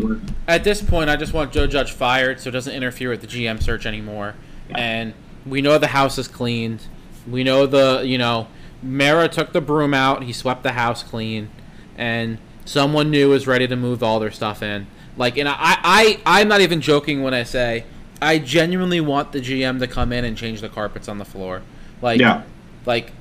[0.46, 3.26] at this point I just want Joe Judge fired so it doesn't interfere with the
[3.26, 4.34] GM search anymore.
[4.68, 4.78] Yeah.
[4.78, 5.14] And
[5.46, 6.86] we know the house is cleaned.
[7.28, 8.48] We know the you know
[8.82, 10.24] Mara took the broom out.
[10.24, 11.50] He swept the house clean,
[11.96, 14.86] and someone new is ready to move all their stuff in.
[15.16, 17.84] Like, and I, I, I'm not even joking when I say
[18.22, 21.62] I genuinely want the GM to come in and change the carpets on the floor.
[22.02, 22.42] Like, yeah,
[22.86, 23.12] like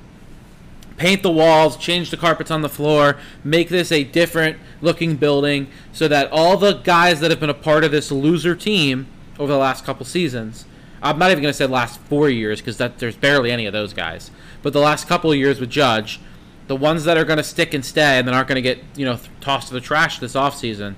[1.00, 5.66] paint the walls, change the carpets on the floor, make this a different looking building
[5.92, 9.06] so that all the guys that have been a part of this loser team
[9.38, 10.66] over the last couple seasons,
[11.02, 13.72] I'm not even going to say last 4 years cuz that there's barely any of
[13.72, 14.30] those guys,
[14.60, 16.20] but the last couple of years with Judge,
[16.66, 18.84] the ones that are going to stick and stay and then aren't going to get,
[18.94, 20.96] you know, th- tossed to the trash this offseason.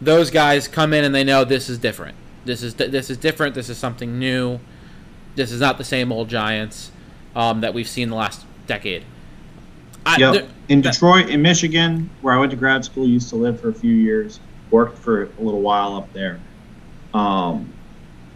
[0.00, 2.16] Those guys come in and they know this is different.
[2.44, 3.54] This is this is different.
[3.54, 4.58] This is something new.
[5.34, 6.90] This is not the same old Giants
[7.34, 9.04] um, that we've seen the last decade.
[10.04, 10.32] I, Yep.
[10.32, 13.68] there- in Detroit, in Michigan, where I went to grad school, used to live for
[13.68, 14.40] a few years,
[14.70, 16.40] worked for a little while up there.
[17.14, 17.72] Um,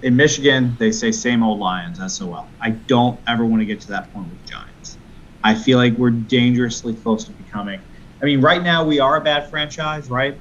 [0.03, 2.47] in Michigan, they say same old Lions, SOL.
[2.61, 4.99] I don't ever want to get to that point with Giants.
[5.43, 7.81] I feel like we're dangerously close to becoming.
[8.21, 10.39] I mean, right now we are a bad franchise, right?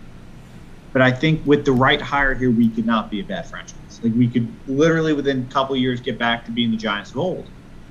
[0.96, 4.00] But I think with the right hire here, we could not be a bad franchise.
[4.02, 7.18] Like we could literally within a couple years get back to being the Giants of
[7.18, 7.46] old,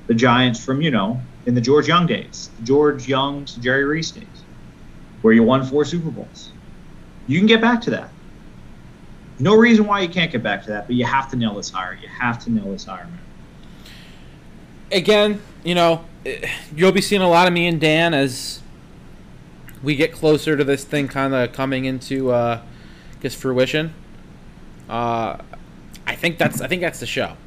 [0.06, 4.10] the Giants from you know in the George Young days, the George Young's Jerry Reese
[4.10, 4.24] days,
[5.20, 6.52] where you won four Super Bowls.
[7.26, 8.08] You can get back to that.
[9.38, 11.68] No reason why you can't get back to that, but you have to nail this
[11.68, 11.98] hire.
[12.00, 13.20] You have to nail this hire, man.
[14.90, 16.06] again, you know,
[16.74, 18.62] you'll be seeing a lot of me and Dan as
[19.82, 22.62] we get closer to this thing kind of coming into, uh,
[23.24, 23.94] I guess, fruition.
[24.86, 25.38] Uh,
[26.06, 27.38] I think that's I think that's the show.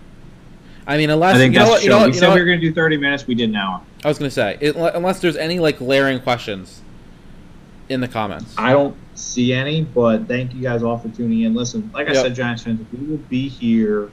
[0.87, 2.21] I mean, unless I think you know that's what, the you know, we you said
[2.21, 3.27] know we what- were going to do 30 minutes.
[3.27, 3.81] We did an hour.
[4.03, 6.81] I was gonna say, it, unless there's any like glaring questions
[7.89, 8.55] in the comments.
[8.57, 11.53] I don't see any, but thank you guys all for tuning in.
[11.53, 14.09] Listen, like I said, Giants fans, we will be here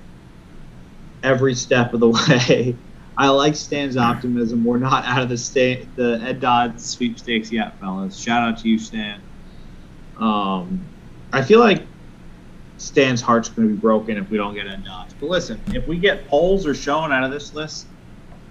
[1.23, 2.77] every step of the way.
[3.17, 4.65] I like Stan's optimism.
[4.67, 8.19] We're not out of the state, the Ed Dodd sweepstakes yet, fellas.
[8.19, 9.23] Shout out to you, Stan.
[10.19, 10.85] Um,
[11.35, 11.83] I feel like
[12.79, 15.13] Stan's heart's going to be broken if we don't get Ed Dodd.
[15.21, 17.87] But listen, if we get Poles or Schoen out of this list,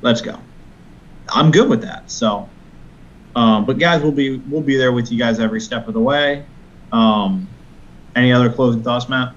[0.01, 0.37] let's go.
[1.29, 2.11] I'm good with that.
[2.11, 2.49] So,
[3.35, 5.99] um, but guys, we'll be we'll be there with you guys every step of the
[5.99, 6.45] way.
[6.91, 7.47] Um,
[8.15, 9.33] any other closing thoughts, Matt?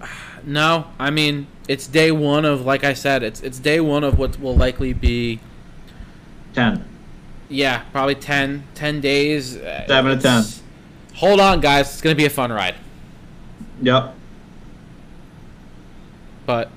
[0.44, 4.18] No, I mean it's day one of like I said, it's it's day one of
[4.18, 5.38] what will likely be
[6.52, 6.84] Ten.
[7.48, 9.52] yeah probably 10, 10 days.
[9.86, 10.62] Seven to it's-
[11.14, 12.74] Hold on, guys, it's gonna be a fun ride.
[13.82, 14.14] Yep.
[16.46, 16.70] But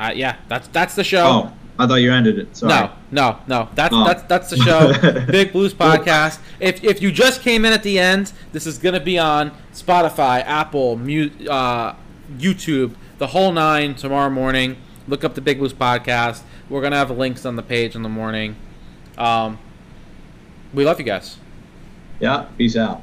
[0.00, 1.24] uh, yeah, that's that's the show.
[1.26, 2.56] Oh, I thought you ended it.
[2.56, 2.70] Sorry.
[2.72, 3.68] No, no, no.
[3.74, 4.04] That's Oh.
[4.04, 5.26] that's that's the show.
[5.30, 6.38] Big Blues podcast.
[6.60, 10.44] If if you just came in at the end, this is gonna be on Spotify,
[10.44, 11.94] Apple, Mu- uh,
[12.36, 14.76] YouTube, the whole nine tomorrow morning.
[15.08, 16.42] Look up the Big Blues podcast.
[16.68, 18.56] We're gonna have links on the page in the morning.
[19.18, 19.58] Um,
[20.72, 21.36] we love you guys.
[22.20, 22.46] Yeah.
[22.56, 23.02] Peace out.